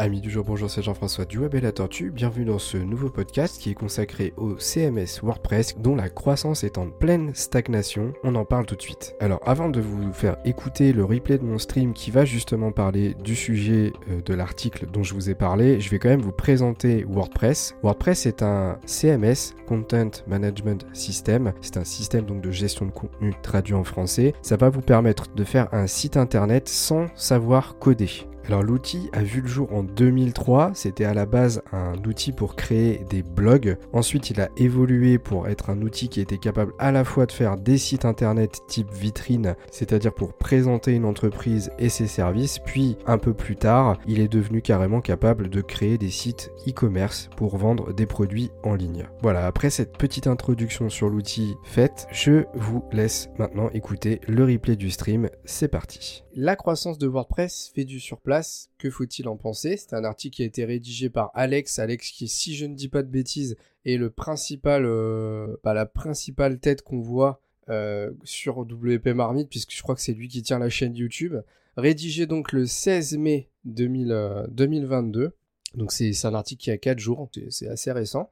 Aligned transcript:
Amis 0.00 0.22
du 0.22 0.30
jour, 0.30 0.46
bonjour, 0.46 0.70
c'est 0.70 0.80
Jean-François 0.80 1.26
du 1.26 1.36
Web 1.36 1.54
et 1.54 1.60
la 1.60 1.72
Tortue. 1.72 2.10
Bienvenue 2.10 2.46
dans 2.46 2.58
ce 2.58 2.78
nouveau 2.78 3.10
podcast 3.10 3.60
qui 3.60 3.68
est 3.68 3.74
consacré 3.74 4.32
au 4.38 4.56
CMS 4.56 5.20
WordPress 5.22 5.76
dont 5.76 5.94
la 5.94 6.08
croissance 6.08 6.64
est 6.64 6.78
en 6.78 6.88
pleine 6.88 7.34
stagnation. 7.34 8.14
On 8.24 8.34
en 8.34 8.46
parle 8.46 8.64
tout 8.64 8.76
de 8.76 8.80
suite. 8.80 9.14
Alors, 9.20 9.40
avant 9.44 9.68
de 9.68 9.78
vous 9.78 10.10
faire 10.14 10.38
écouter 10.46 10.94
le 10.94 11.04
replay 11.04 11.36
de 11.36 11.44
mon 11.44 11.58
stream 11.58 11.92
qui 11.92 12.10
va 12.10 12.24
justement 12.24 12.72
parler 12.72 13.12
du 13.22 13.36
sujet 13.36 13.92
euh, 14.08 14.22
de 14.22 14.32
l'article 14.32 14.86
dont 14.90 15.02
je 15.02 15.12
vous 15.12 15.28
ai 15.28 15.34
parlé, 15.34 15.80
je 15.80 15.90
vais 15.90 15.98
quand 15.98 16.08
même 16.08 16.22
vous 16.22 16.32
présenter 16.32 17.04
WordPress. 17.06 17.74
WordPress 17.82 18.24
est 18.24 18.42
un 18.42 18.78
CMS, 18.86 19.54
Content 19.66 20.12
Management 20.26 20.86
System. 20.94 21.52
C'est 21.60 21.76
un 21.76 21.84
système 21.84 22.24
donc 22.24 22.40
de 22.40 22.50
gestion 22.50 22.86
de 22.86 22.90
contenu 22.90 23.34
traduit 23.42 23.74
en 23.74 23.84
français. 23.84 24.32
Ça 24.40 24.56
va 24.56 24.70
vous 24.70 24.80
permettre 24.80 25.34
de 25.34 25.44
faire 25.44 25.68
un 25.74 25.86
site 25.86 26.16
internet 26.16 26.70
sans 26.70 27.08
savoir 27.16 27.78
coder. 27.78 28.30
Alors 28.46 28.62
l'outil 28.62 29.10
a 29.12 29.22
vu 29.22 29.42
le 29.42 29.48
jour 29.48 29.72
en 29.72 29.82
2003, 29.82 30.72
c'était 30.74 31.04
à 31.04 31.14
la 31.14 31.26
base 31.26 31.62
un 31.72 31.94
outil 32.04 32.32
pour 32.32 32.56
créer 32.56 33.04
des 33.08 33.22
blogs. 33.22 33.76
Ensuite 33.92 34.30
il 34.30 34.40
a 34.40 34.48
évolué 34.56 35.18
pour 35.18 35.48
être 35.48 35.70
un 35.70 35.82
outil 35.82 36.08
qui 36.08 36.20
était 36.20 36.38
capable 36.38 36.72
à 36.78 36.90
la 36.90 37.04
fois 37.04 37.26
de 37.26 37.32
faire 37.32 37.56
des 37.56 37.78
sites 37.78 38.04
internet 38.04 38.60
type 38.66 38.92
vitrine, 38.92 39.54
c'est-à-dire 39.70 40.12
pour 40.12 40.32
présenter 40.32 40.92
une 40.92 41.04
entreprise 41.04 41.70
et 41.78 41.88
ses 41.88 42.06
services, 42.06 42.58
puis 42.58 42.96
un 43.06 43.18
peu 43.18 43.34
plus 43.34 43.56
tard 43.56 43.98
il 44.06 44.20
est 44.20 44.28
devenu 44.28 44.62
carrément 44.62 45.00
capable 45.00 45.48
de 45.48 45.60
créer 45.60 45.98
des 45.98 46.10
sites 46.10 46.50
e-commerce 46.66 47.30
pour 47.36 47.56
vendre 47.56 47.92
des 47.92 48.06
produits 48.06 48.50
en 48.64 48.74
ligne. 48.74 49.06
Voilà, 49.22 49.46
après 49.46 49.70
cette 49.70 49.96
petite 49.96 50.26
introduction 50.26 50.88
sur 50.88 51.08
l'outil 51.08 51.54
faite, 51.62 52.06
je 52.10 52.44
vous 52.54 52.82
laisse 52.92 53.28
maintenant 53.38 53.68
écouter 53.70 54.20
le 54.26 54.44
replay 54.44 54.76
du 54.76 54.90
stream, 54.90 55.28
c'est 55.44 55.68
parti. 55.68 56.24
La 56.34 56.54
croissance 56.54 56.98
de 56.98 57.08
WordPress 57.08 57.72
fait 57.74 57.84
du 57.84 57.98
surplace, 57.98 58.29
que 58.78 58.90
faut-il 58.90 59.28
en 59.28 59.36
penser? 59.36 59.76
C'est 59.76 59.94
un 59.94 60.04
article 60.04 60.36
qui 60.36 60.42
a 60.42 60.46
été 60.46 60.64
rédigé 60.64 61.10
par 61.10 61.30
Alex, 61.34 61.78
Alex 61.78 62.10
qui, 62.10 62.28
si 62.28 62.54
je 62.54 62.66
ne 62.66 62.74
dis 62.74 62.88
pas 62.88 63.02
de 63.02 63.08
bêtises, 63.08 63.56
est 63.84 63.96
le 63.96 64.10
principal, 64.10 64.84
euh, 64.84 65.56
bah, 65.64 65.74
la 65.74 65.86
principale 65.86 66.58
tête 66.58 66.82
qu'on 66.82 67.00
voit 67.00 67.40
euh, 67.68 68.10
sur 68.24 68.58
WP 68.58 69.08
Marmite, 69.08 69.48
puisque 69.48 69.72
je 69.72 69.82
crois 69.82 69.94
que 69.94 70.00
c'est 70.00 70.12
lui 70.12 70.28
qui 70.28 70.42
tient 70.42 70.58
la 70.58 70.70
chaîne 70.70 70.94
YouTube. 70.94 71.36
Rédigé 71.76 72.26
donc 72.26 72.52
le 72.52 72.66
16 72.66 73.16
mai 73.18 73.48
2022, 73.64 75.20
euh, 75.20 75.30
donc 75.74 75.92
c'est 75.92 76.24
un 76.24 76.34
article 76.34 76.62
qui 76.62 76.70
a 76.70 76.78
4 76.78 76.98
jours, 76.98 77.30
c'est 77.48 77.68
assez 77.68 77.92
récent, 77.92 78.28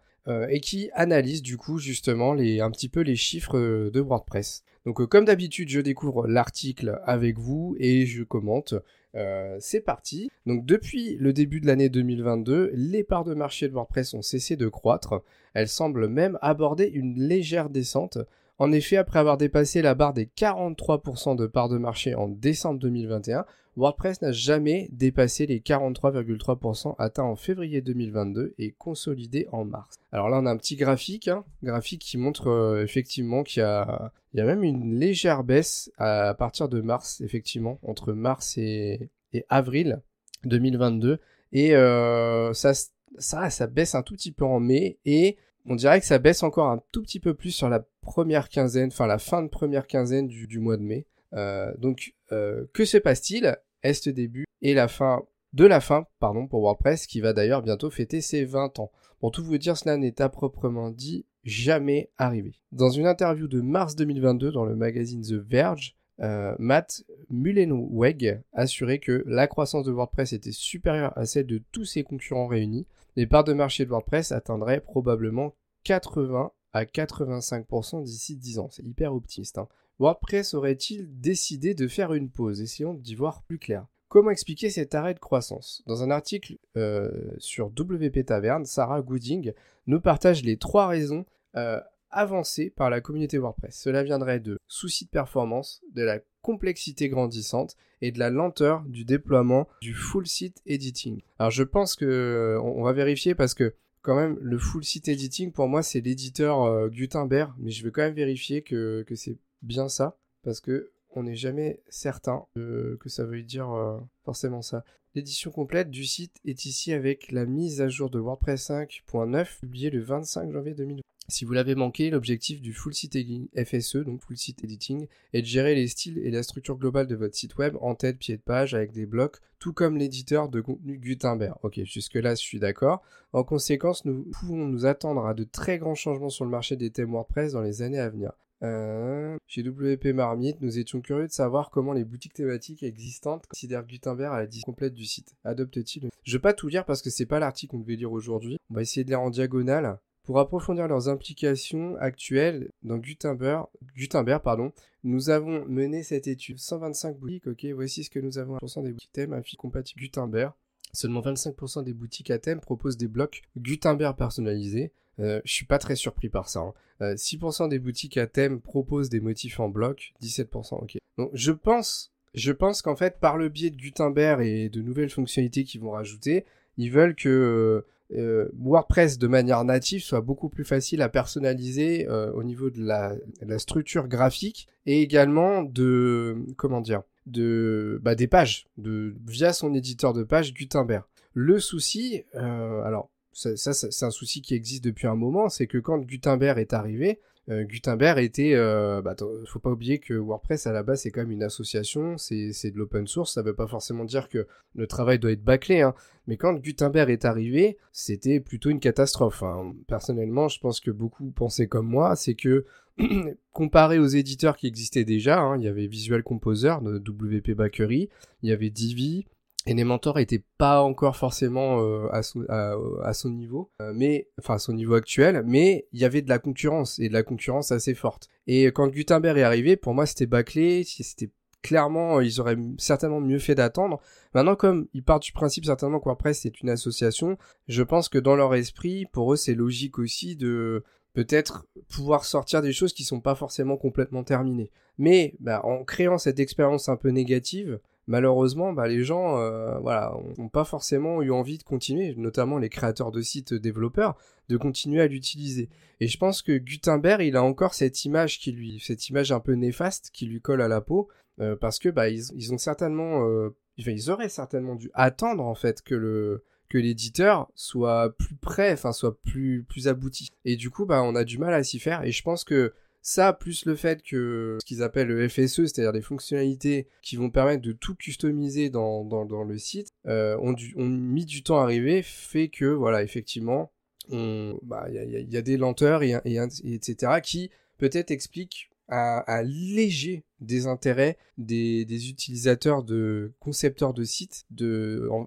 et 0.51 0.61
qui 0.61 0.91
analyse 0.93 1.41
du 1.41 1.57
coup 1.57 1.79
justement 1.79 2.35
les, 2.35 2.61
un 2.61 2.71
petit 2.71 2.91
peu 2.91 3.01
les 3.01 3.17
chiffres 3.17 3.59
de 3.59 4.01
WordPress. 4.01 4.63
Donc 4.89 5.03
euh, 5.03 5.07
comme 5.07 5.27
d'habitude, 5.27 5.69
je 5.69 5.81
découvre 5.81 6.27
l'article 6.27 6.99
avec 7.05 7.39
vous 7.39 7.77
et 7.79 8.07
je 8.07 8.23
commente. 8.23 8.75
Euh, 9.19 9.57
c'est 9.61 9.81
parti. 9.81 10.31
Donc 10.47 10.65
depuis 10.65 11.17
le 11.17 11.33
début 11.33 11.61
de 11.61 11.67
l'année 11.67 11.89
2022, 11.89 12.71
les 12.73 13.03
parts 13.03 13.25
de 13.25 13.35
marché 13.35 13.69
de 13.69 13.75
WordPress 13.75 14.15
ont 14.15 14.23
cessé 14.23 14.57
de 14.57 14.69
croître. 14.69 15.23
Elles 15.55 15.69
semblent 15.69 16.09
même 16.09 16.39
aborder 16.41 16.87
une 16.87 17.19
légère 17.19 17.69
descente. 17.69 18.19
En 18.59 18.73
effet, 18.73 18.97
après 18.97 19.19
avoir 19.19 19.37
dépassé 19.37 19.83
la 19.83 19.95
barre 19.95 20.15
des 20.15 20.27
43% 20.27 21.37
de 21.37 21.47
parts 21.47 21.69
de 21.69 21.79
marché 21.79 22.15
en 22.15 22.29
décembre 22.29 22.81
2021, 22.81 23.45
WordPress 23.79 24.23
n'a 24.23 24.33
jamais 24.33 24.89
dépassé 24.91 25.47
les 25.47 25.61
43,3% 25.61 26.97
atteints 26.99 27.23
en 27.23 27.37
février 27.37 27.81
2022 27.81 28.55
et 28.59 28.73
consolidés 28.73 29.47
en 29.53 29.65
mars. 29.65 29.95
Alors 30.11 30.29
là, 30.29 30.41
on 30.41 30.47
a 30.47 30.51
un 30.51 30.57
petit 30.57 30.75
graphique, 30.75 31.29
hein, 31.29 31.45
graphique 31.63 32.03
qui 32.03 32.19
montre 32.19 32.49
euh, 32.49 32.83
effectivement 32.83 33.45
qu'il 33.45 33.61
y 33.61 33.65
a, 33.65 34.13
il 34.35 34.39
y 34.39 34.41
a 34.41 34.47
même 34.47 34.65
une 34.65 34.99
légère 34.99 35.45
baisse 35.45 35.93
à, 35.97 36.35
partir 36.35 36.69
de 36.69 36.81
mars, 36.81 37.21
effectivement, 37.21 37.79
entre 37.85 38.13
mars 38.13 38.59
et, 38.59 39.11
avril 39.49 40.03
2022. 40.45 41.21
Et 41.53 41.77
euh, 41.77 42.53
ça, 42.55 42.73
ça, 43.19 43.49
ça 43.49 43.67
baisse 43.69 43.95
un 43.95 44.03
tout 44.03 44.15
petit 44.15 44.33
peu 44.33 44.45
en 44.45 44.59
mai 44.59 44.99
et 45.05 45.37
on 45.67 45.77
dirait 45.77 46.01
que 46.01 46.07
ça 46.07 46.19
baisse 46.19 46.43
encore 46.43 46.69
un 46.69 46.83
tout 46.91 47.03
petit 47.03 47.21
peu 47.21 47.33
plus 47.35 47.53
sur 47.53 47.69
la 47.69 47.87
première 48.01 48.49
quinzaine, 48.49 48.89
enfin 48.89 49.07
la 49.07 49.19
fin 49.19 49.41
de 49.41 49.49
première 49.49 49.87
quinzaine 49.87 50.27
du, 50.27 50.59
mois 50.59 50.77
de 50.77 50.83
mai. 50.83 51.07
Euh, 51.35 51.73
donc, 51.79 52.15
que 52.29 52.85
se 52.85 52.99
passe-t-il? 52.99 53.57
Est 53.83 53.95
ce 53.95 54.11
début 54.11 54.45
et 54.63 54.75
la 54.75 54.89
fin 54.89 55.23
de 55.55 55.65
la 55.65 55.81
fin, 55.81 56.07
pardon, 56.21 56.47
pour 56.47 56.61
WordPress, 56.61 57.07
qui 57.07 57.21
va 57.21 57.33
d'ailleurs 57.33 57.63
bientôt 57.63 57.91
fêter 57.91 58.21
ses 58.21 58.45
20 58.45 58.79
ans. 58.81 58.93
Pour 59.19 59.31
tout 59.31 59.43
vous 59.43 59.59
dire, 59.59 59.77
cela 59.77 59.97
n'est 59.97 60.21
à 60.21 60.29
proprement 60.29 60.91
dit 60.91 61.25
jamais 61.45 62.11
arrivé. 62.19 62.53
Dans 62.73 62.91
une 62.91 63.07
interview 63.07 63.49
de 63.49 63.61
mars 63.61 63.97
2022 63.97 64.53
dans 64.53 64.65
le 64.65 64.77
magazine 64.77 65.23
The 65.23 65.33
Verge, 65.33 65.97
euh, 66.21 66.55
Matt 66.59 67.05
Mullenweg 67.31 68.43
assurait 68.53 68.99
que 68.99 69.25
la 69.27 69.47
croissance 69.47 69.87
de 69.87 69.93
WordPress 69.93 70.33
était 70.33 70.53
supérieure 70.53 71.17
à 71.17 71.27
celle 71.27 71.47
de 71.47 71.63
tous 71.73 71.85
ses 71.85 72.03
concurrents 72.03 72.49
réunis. 72.49 72.87
Les 73.17 73.27
parts 73.27 73.45
de 73.45 73.53
marché 73.53 73.85
de 73.85 73.91
WordPress 73.91 74.33
atteindraient 74.33 74.81
probablement 74.81 75.55
80 75.85 76.53
à 76.73 76.85
85% 76.85 78.03
d'ici 78.03 78.37
10 78.37 78.59
ans. 78.59 78.69
C'est 78.71 78.85
hyper 78.85 79.15
optimiste. 79.15 79.59
Hein. 79.59 79.69
WordPress 79.99 80.55
aurait-il 80.55 81.21
décidé 81.21 81.75
de 81.75 81.89
faire 81.89 82.13
une 82.13 82.31
pause? 82.31 82.61
Essayons 82.61 82.95
d'y 82.95 83.15
voir 83.15 83.43
plus 83.43 83.59
clair. 83.59 83.87
Comment 84.09 84.31
expliquer 84.31 84.71
cet 84.71 84.95
arrêt 84.95 85.15
de 85.15 85.19
croissance? 85.19 85.83
Dans 85.87 86.03
un 86.03 86.11
article 86.11 86.57
euh, 86.77 87.11
sur 87.39 87.67
WP 87.67 88.25
Taverne, 88.25 88.65
Sarah 88.65 89.03
Gooding 89.03 89.53
nous 89.87 90.01
partage 90.01 90.43
les 90.45 90.57
trois 90.57 90.87
raisons 90.87 91.27
euh, 91.57 91.81
avancées 92.11 92.71
par 92.71 92.89
la 92.89 93.01
communauté 93.01 93.37
WordPress. 93.37 93.79
Cela 93.79 94.03
viendrait 94.03 94.41
de 94.41 94.59
soucis 94.67 95.05
de 95.05 95.11
performance, 95.11 95.83
de 95.93 96.03
la 96.03 96.21
complexité 96.41 97.11
grandissante 97.11 97.77
et 98.01 98.13
de 98.13 98.19
la 98.19 98.31
lenteur 98.31 98.83
du 98.87 99.05
déploiement 99.05 99.69
du 99.83 99.93
full 99.93 100.27
site 100.27 100.63
editing. 100.65 101.21
Alors 101.39 101.51
je 101.51 101.65
pense 101.65 101.95
que 101.95 102.07
euh, 102.07 102.83
va 102.83 102.93
vérifier 102.93 103.35
parce 103.35 103.53
que 103.53 103.75
quand 104.03 104.17
même 104.17 104.39
le 104.41 104.59
full 104.59 104.85
site 104.85 105.09
editing 105.09 105.53
pour 105.53 105.69
moi 105.69 105.83
c'est 105.83 106.01
l'éditeur 106.01 106.89
Gutenberg, 106.91 107.53
mais 107.59 107.71
je 107.71 107.85
vais 107.85 107.91
quand 107.91 108.03
même 108.03 108.15
vérifier 108.15 108.63
que, 108.63 109.05
que 109.07 109.15
c'est 109.15 109.39
bien 109.63 109.89
ça, 109.89 110.17
parce 110.43 110.61
que 110.61 110.91
on 111.11 111.23
n'est 111.25 111.37
jamais 111.37 111.81
certain 111.89 112.45
que 112.55 113.09
ça 113.09 113.25
veuille 113.25 113.45
dire 113.45 113.71
euh, 113.71 113.99
forcément 114.25 114.63
ça. 114.63 114.85
L'édition 115.15 115.51
complète 115.51 115.91
du 115.91 116.05
site 116.05 116.37
est 116.45 116.65
ici 116.67 116.93
avec 116.93 117.33
la 117.33 117.47
mise 117.47 117.81
à 117.81 117.89
jour 117.89 118.11
de 118.11 118.19
WordPress 118.19 118.71
5.9 118.71 119.59
publiée 119.61 119.91
le 119.91 120.03
25 120.03 120.53
janvier 120.53 120.75
2020. 120.75 121.01
Si 121.31 121.45
vous 121.45 121.53
l'avez 121.53 121.75
manqué, 121.75 122.09
l'objectif 122.09 122.63
du 122.63 122.73
Full 122.73 122.95
Site 122.95 123.19
FSE, 123.55 123.97
donc 123.99 124.23
Full 124.23 124.39
Site 124.39 124.65
Editing, 124.65 125.07
est 125.35 125.43
de 125.43 125.47
gérer 125.47 125.75
les 125.75 125.87
styles 125.87 126.17
et 126.19 126.31
la 126.31 126.43
structure 126.43 126.79
globale 126.79 127.07
de 127.07 127.17
votre 127.17 127.35
site 127.35 127.59
web 127.59 127.77
en 127.83 127.95
tête, 127.95 128.17
pied 128.19 128.39
de 128.39 128.43
page, 128.43 128.73
avec 128.73 128.93
des 128.93 129.05
blocs, 129.05 129.37
tout 129.59 129.75
comme 129.75 129.99
l'éditeur 129.99 130.49
de 130.49 130.63
contenu 130.63 130.97
Gutenberg. 130.97 131.55
Ok, 131.63 131.81
jusque-là, 131.85 132.35
je 132.35 132.41
suis 132.41 132.59
d'accord. 132.59 133.03
En 133.35 133.45
conséquence, 133.45 134.07
nous 134.07 134.25
pouvons 134.33 134.57
nous 134.57 134.87
attendre 134.87 135.27
à 135.27 135.35
de 135.35 135.45
très 135.45 135.77
grands 135.77 135.95
changements 135.95 136.31
sur 136.31 136.47
le 136.47 136.51
marché 136.51 136.77
des 136.77 136.91
thèmes 136.91 137.11
WordPress 137.11 137.53
dans 137.53 137.61
les 137.63 137.83
années 137.83 137.99
à 137.99 138.09
venir. 138.09 138.33
Euh, 138.63 139.37
chez 139.47 139.63
WP 139.63 140.07
Marmite, 140.15 140.63
nous 140.63 140.79
étions 140.79 141.03
curieux 141.03 141.27
de 141.27 141.33
savoir 141.33 141.71
comment 141.71 141.93
les 141.93 142.05
boutiques 142.05 142.33
thématiques 142.33 142.83
existantes 142.83 143.47
considèrent 143.47 143.87
Gutenberg 143.87 144.35
à 144.35 144.39
la 144.39 144.47
liste 144.47 144.65
complète 144.65 144.95
du 144.95 145.05
site. 145.05 145.37
Adopte-t-il 145.45 146.09
Je 146.25 146.37
vais 146.37 146.41
pas 146.41 146.55
tout 146.55 146.69
lire 146.69 146.87
parce 146.87 147.03
que 147.03 147.11
c'est 147.11 147.27
pas 147.27 147.39
l'article 147.39 147.73
qu'on 147.73 147.81
devait 147.81 147.97
lire 147.97 148.13
aujourd'hui. 148.13 148.59
On 148.71 148.75
va 148.75 148.83
essayer 148.83 149.05
de 149.05 149.11
lire 149.11 149.21
en 149.21 149.31
diagonale. 149.31 149.99
Pour 150.29 150.41
approfondir 150.41 150.89
leurs 150.89 151.09
implications 151.09 151.97
actuelles 151.97 152.71
dans 152.83 152.99
Gutenberg, 152.99 153.65
Gutenberg 153.97 154.43
pardon, 154.43 154.73
nous 155.03 155.31
avons 155.31 155.65
mené 155.65 156.03
cette 156.03 156.27
étude. 156.27 156.59
125 156.59 157.17
boutiques, 157.17 157.47
ok, 157.47 157.65
voici 157.75 158.05
ce 158.05 158.11
que 158.11 158.19
nous 158.19 158.37
avons. 158.37 158.59
1% 158.59 158.83
des 158.83 158.93
boutiques 158.93 159.11
thèmes 159.11 159.43
compatibles 159.57 160.03
Gutenberg. 160.03 160.53
Seulement 160.93 161.23
25% 161.23 161.83
des 161.83 161.95
boutiques 161.95 162.31
à 162.31 162.39
thème 162.39 162.61
proposent 162.61 162.99
des 162.99 163.09
blocs 163.09 163.41
Gutenberg 163.57 164.19
personnalisés. 164.19 164.93
Euh, 165.19 165.41
je 165.47 165.53
suis 165.55 165.65
pas 165.65 165.79
très 165.79 165.97
surpris 165.97 166.29
par 166.29 166.51
ça. 166.51 166.75
6% 167.01 167.63
hein. 167.63 167.65
euh, 167.65 167.69
des 167.69 167.79
boutiques 167.79 168.19
à 168.19 168.27
thème 168.27 168.61
proposent 168.61 169.09
des 169.09 169.21
motifs 169.21 169.61
en 169.61 169.71
bloc, 169.71 170.13
17% 170.23 170.75
ok. 170.75 170.99
Donc 171.17 171.31
je 171.33 171.53
pense, 171.53 172.13
je 172.35 172.53
pense 172.53 172.83
qu'en 172.83 172.97
fait 172.97 173.19
par 173.19 173.39
le 173.39 173.49
biais 173.49 173.71
de 173.71 173.79
Gutenberg 173.79 174.43
et 174.45 174.69
de 174.69 174.83
nouvelles 174.83 175.09
fonctionnalités 175.09 175.65
qu'ils 175.65 175.81
vont 175.81 175.93
rajouter, 175.93 176.45
ils 176.77 176.93
veulent 176.93 177.15
que 177.15 177.31
euh, 177.31 177.87
WordPress 178.11 179.19
de 179.19 179.27
manière 179.27 179.65
native 179.65 180.03
soit 180.03 180.23
beaucoup 180.23 180.49
plus 180.49 180.65
facile 180.65 181.03
à 181.03 181.09
personnaliser 181.09 182.09
au 182.09 182.43
niveau 182.43 182.71
de 182.71 182.83
la, 182.83 183.15
structure 183.59 184.09
graphique 184.09 184.67
et 184.87 185.03
également 185.03 185.63
de 185.63 186.37
comment 186.57 186.81
dire 186.81 187.03
de 187.27 188.01
bah, 188.03 188.15
des 188.15 188.27
pages 188.27 188.67
de 188.79 189.15
via 189.27 189.53
son 189.53 189.75
éditeur 189.75 190.15
de 190.15 190.23
pages 190.23 190.55
Gutenberg. 190.55 191.05
Le 191.35 191.61
souci, 191.61 192.25
alors 192.33 193.11
ça, 193.33 193.73
c'est 193.73 194.05
un 194.05 194.11
souci 194.11 194.43
qui 194.43 194.55
existe 194.55 194.85
depuis 194.85 195.07
un 195.07 195.15
moment, 195.15 195.49
c'est 195.49 195.67
que 195.67 195.79
quand 195.79 195.99
Gutenberg 195.99 196.59
est 196.59 196.73
arrivé, 196.73 197.21
euh, 197.51 197.65
Gutenberg 197.65 198.19
était, 198.19 198.55
euh, 198.55 199.01
bah, 199.01 199.17
faut 199.47 199.59
pas 199.59 199.71
oublier 199.71 199.99
que 199.99 200.15
WordPress 200.15 200.67
à 200.67 200.73
la 200.73 200.83
base 200.83 201.03
c'est 201.03 201.11
quand 201.11 201.21
même 201.21 201.31
une 201.31 201.43
association, 201.43 202.19
c'est 202.19 202.71
de 202.71 202.77
l'open 202.77 203.07
source, 203.07 203.35
ça 203.35 203.43
veut 203.43 203.55
pas 203.55 203.67
forcément 203.67 204.05
dire 204.05 204.29
que 204.29 204.47
le 204.75 204.87
travail 204.87 205.19
doit 205.19 205.33
être 205.33 205.43
bâclé, 205.43 205.81
hein. 205.81 205.95
mais 206.27 206.37
quand 206.37 206.55
Gutenberg 206.55 207.11
est 207.11 207.25
arrivé, 207.25 207.79
c'était 207.91 208.41
plutôt 208.41 208.71
une 208.71 208.81
catastrophe. 208.81 209.43
Hein. 209.43 209.75
Personnellement, 209.87 210.49
je 210.49 210.61
pense 210.61 210.81
que 210.81 210.91
beaucoup 210.91 211.31
pensaient 211.31 211.69
comme 211.69 211.89
moi, 211.89 212.17
c'est 212.17 212.35
que 212.35 212.67
comparé 213.53 213.99
aux 213.99 214.07
éditeurs 214.07 214.57
qui 214.57 214.67
existaient 214.67 215.05
déjà, 215.05 215.39
hein, 215.39 215.57
il 215.57 215.65
y 215.65 215.69
avait 215.69 215.87
Visual 215.87 216.23
Composer 216.23 216.75
de 216.83 216.99
WP 216.99 217.53
Bakery, 217.53 218.11
il 218.43 218.51
y 218.51 218.53
avait 218.53 218.71
Divi, 218.71 219.27
Et 219.69 219.73
Elementor 219.73 220.19
était 220.19 220.43
pas 220.57 220.81
encore 220.81 221.17
forcément 221.17 221.83
euh, 221.83 222.09
à, 222.11 222.23
son, 222.23 223.29
niveau, 223.29 223.71
euh, 223.83 223.93
mais 223.95 224.31
enfin 224.39 224.55
à 224.55 224.59
son 224.59 224.73
niveau 224.73 224.95
actuel, 224.95 225.43
mais 225.45 225.87
il 225.93 226.01
y 226.01 226.07
avait 226.07 226.23
de 226.23 226.29
la 226.31 226.39
concurrence 226.39 226.99
et 226.99 227.09
de 227.09 227.13
la 227.13 227.23
concurrence 227.23 227.71
assez 227.71 227.95
forte. 227.95 228.29
Et 228.47 228.65
quand 228.67 228.89
Gutenberg 228.89 229.37
est 229.37 229.43
arrivé, 229.43 229.77
pour 229.77 229.93
moi 229.93 230.07
c'était 230.07 230.25
bâclé, 230.25 230.85
c'était 230.85 231.31
clairement 231.61 232.23
ils 232.23 232.41
auraient 232.41 232.57
certainement 232.79 233.21
mieux 233.21 233.39
fait 233.39 233.55
d'attendre. 233.55 234.01
Maintenant 234.33 234.57
comme 234.57 234.89
ils 234.95 235.05
partent 235.05 235.25
du 235.25 235.33
principe 235.33 235.67
certainement 235.67 236.01
que 236.01 236.33
c'est 236.33 236.63
une 236.63 236.71
association, 236.71 237.37
je 237.67 237.83
pense 237.83 238.09
que 238.09 238.19
dans 238.19 238.37
leur 238.37 238.55
esprit, 238.55 239.05
pour 239.13 239.35
eux 239.35 239.37
c'est 239.37 239.55
logique 239.55 239.99
aussi 239.99 240.35
de 240.35 240.83
peut-être 241.13 241.67
pouvoir 241.91 242.25
sortir 242.25 242.63
des 242.63 242.73
choses 242.73 242.95
qui 242.95 243.05
sont 243.05 243.21
pas 243.21 243.35
forcément 243.35 243.77
complètement 243.77 244.25
terminées. 244.25 244.71
Mais 244.97 245.35
bah, 245.41 245.61
en 245.65 245.85
créant 245.85 246.17
cette 246.17 246.41
expérience 246.41 246.89
un 246.89 246.97
peu 246.97 247.11
négative, 247.11 247.81
malheureusement, 248.09 248.73
bah, 248.73 248.89
les 248.89 249.05
gens, 249.05 249.39
euh, 249.39 249.79
voilà, 249.79 250.13
n'ont 250.39 250.49
pas 250.49 250.65
forcément 250.65 251.23
eu 251.23 251.31
envie 251.31 251.59
de 251.59 251.63
continuer, 251.63 252.15
notamment 252.17 252.59
les 252.59 252.71
créateurs 252.71 253.13
de 253.13 253.21
sites 253.21 253.55
développeurs, 253.55 254.17
de 254.49 254.57
continuer 254.57 255.01
à 255.01 255.07
l'utiliser. 255.07 255.69
Et 256.01 256.09
je 256.09 256.19
pense 256.19 256.43
que 256.43 256.57
Gutenberg, 256.57 257.23
il 257.23 257.37
a 257.37 257.43
encore 257.45 257.75
cette 257.75 258.05
image 258.05 258.41
qui 258.41 258.51
lui, 258.51 258.83
cette 258.85 259.09
image 259.09 259.31
un 259.31 259.41
peu 259.41 259.53
néfaste 259.53 260.11
qui 260.13 260.27
lui 260.27 260.41
colle 260.41 260.63
à 260.63 260.69
la 260.69 260.81
peau, 260.81 261.09
euh, 261.41 261.55
parce 261.55 261.79
que 261.79 261.89
bah 261.89 262.09
ils, 262.09 262.53
ont 262.53 262.59
certainement, 262.59 263.29
euh, 263.29 263.55
ils 263.77 264.11
auraient 264.11 264.29
certainement 264.29 264.75
dû 264.75 264.91
attendre 264.95 265.45
en 265.45 265.55
fait 265.55 265.83
que 265.83 265.95
le 265.95 266.43
que 266.69 266.79
l'éditeur 266.79 267.51
soit 267.55 268.15
plus 268.19 268.37
prêt, 268.37 268.73
enfin 268.73 268.93
soit 268.93 269.21
plus 269.21 269.65
plus 269.65 269.87
abouti. 269.87 270.31
Et 270.45 270.57
du 270.57 270.71
coup, 270.71 270.87
bah 270.87 271.03
on 271.03 271.15
a 271.15 271.25
du 271.25 271.39
mal 271.39 271.55
à 271.55 271.63
s'y 271.63 271.79
faire. 271.79 272.05
Et 272.05 272.11
je 272.11 272.23
pense 272.23 272.45
que 272.45 272.73
ça, 273.09 273.33
plus 273.33 273.65
le 273.65 273.75
fait 273.75 274.03
que 274.03 274.59
ce 274.61 274.67
qu'ils 274.67 274.83
appellent 274.83 275.09
le 275.09 275.27
FSE, 275.31 275.65
c'est-à-dire 275.65 275.95
des 275.95 276.03
fonctionnalités 276.03 276.89
qui 277.01 277.17
vont 277.17 277.31
permettre 277.31 277.63
de 277.63 277.73
tout 277.73 277.95
customiser 277.95 278.69
dans, 278.69 279.03
le 279.49 279.57
site, 279.57 279.89
euh, 280.07 280.37
ont, 280.43 280.55
mis 280.87 281.25
du 281.25 281.43
temps 281.43 281.59
à 281.59 281.63
arriver, 281.63 282.03
fait 282.03 282.49
que, 282.49 282.67
voilà, 282.67 283.03
effectivement, 283.03 283.73
il 284.11 284.57
bah, 284.63 284.89
y, 284.91 285.37
a, 285.39 285.41
des 285.43 285.57
lenteurs, 285.57 286.03
et, 286.03 286.17
etc., 286.65 287.13
qui 287.23 287.51
peut-être 287.79 288.11
expliquent 288.11 288.71
un, 288.89 289.43
léger 289.43 290.25
désintérêt 290.41 291.19
des, 291.37 291.85
des, 291.85 292.11
utilisateurs 292.11 292.83
de 292.83 293.33
concepteurs 293.41 293.93
de 293.93 294.05
sites 294.05 294.47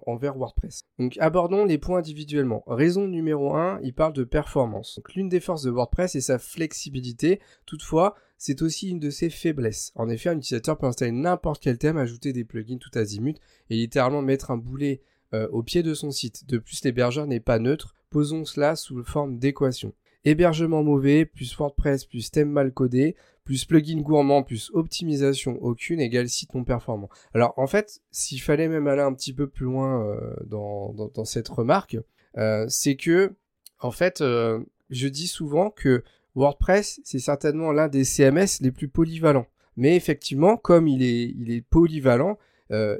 envers 0.06 0.36
WordPress. 0.36 0.82
Donc 0.98 1.16
abordons 1.18 1.64
les 1.64 1.78
points 1.78 1.98
individuellement. 1.98 2.64
Raison 2.66 3.06
numéro 3.06 3.54
1, 3.54 3.80
il 3.82 3.94
parle 3.94 4.12
de 4.12 4.24
performance. 4.24 5.00
l'une 5.14 5.28
des 5.28 5.40
forces 5.40 5.62
de 5.62 5.70
WordPress 5.70 6.14
est 6.16 6.22
sa 6.22 6.38
flexibilité. 6.38 7.40
Toutefois, 7.66 8.14
c'est 8.38 8.62
aussi 8.62 8.90
une 8.90 8.98
de 8.98 9.10
ses 9.10 9.30
faiblesses. 9.30 9.92
En 9.94 10.08
effet, 10.08 10.30
un 10.30 10.38
utilisateur 10.38 10.76
peut 10.76 10.86
installer 10.86 11.12
n'importe 11.12 11.62
quel 11.62 11.78
thème, 11.78 11.96
ajouter 11.96 12.32
des 12.32 12.44
plugins 12.44 12.78
tout 12.78 12.90
azimut 12.98 13.38
et 13.70 13.76
littéralement 13.76 14.22
mettre 14.22 14.50
un 14.50 14.56
boulet 14.56 15.02
euh, 15.34 15.48
au 15.52 15.62
pied 15.62 15.82
de 15.82 15.94
son 15.94 16.10
site. 16.10 16.48
De 16.48 16.58
plus, 16.58 16.82
l'hébergeur 16.84 17.26
n'est 17.26 17.40
pas 17.40 17.58
neutre. 17.58 17.94
Posons 18.10 18.44
cela 18.44 18.74
sous 18.74 19.04
forme 19.04 19.38
d'équation. 19.38 19.94
Hébergement 20.24 20.82
mauvais, 20.84 21.24
plus 21.24 21.56
WordPress, 21.56 22.04
plus 22.04 22.30
thème 22.30 22.50
mal 22.50 22.72
codé, 22.72 23.16
plus 23.44 23.64
plugin 23.64 24.00
gourmand, 24.00 24.42
plus 24.42 24.70
optimisation 24.72 25.58
aucune 25.62 26.00
égale 26.00 26.28
site 26.28 26.54
non 26.54 26.64
performant. 26.64 27.08
Alors 27.34 27.54
en 27.56 27.66
fait, 27.66 28.00
s'il 28.10 28.40
fallait 28.40 28.68
même 28.68 28.86
aller 28.86 29.02
un 29.02 29.12
petit 29.12 29.32
peu 29.32 29.48
plus 29.48 29.64
loin 29.64 30.06
euh, 30.06 30.34
dans, 30.46 31.24
cette 31.24 31.48
remarque, 31.48 31.96
euh, 32.38 32.66
c'est 32.68 32.96
que 32.96 33.34
en 33.80 33.90
fait, 33.90 34.20
euh, 34.20 34.60
je 34.90 35.08
dis 35.08 35.26
souvent 35.26 35.70
que 35.70 36.04
WordPress, 36.36 37.00
c'est 37.04 37.18
certainement 37.18 37.72
l'un 37.72 37.88
des 37.88 38.04
CMS 38.04 38.60
les 38.60 38.70
plus 38.70 38.88
polyvalents. 38.88 39.46
Mais 39.76 39.96
effectivement, 39.96 40.56
comme 40.56 40.86
il 40.86 41.02
est, 41.02 41.34
il 41.36 41.50
est 41.50 41.62
polyvalent, 41.62 42.38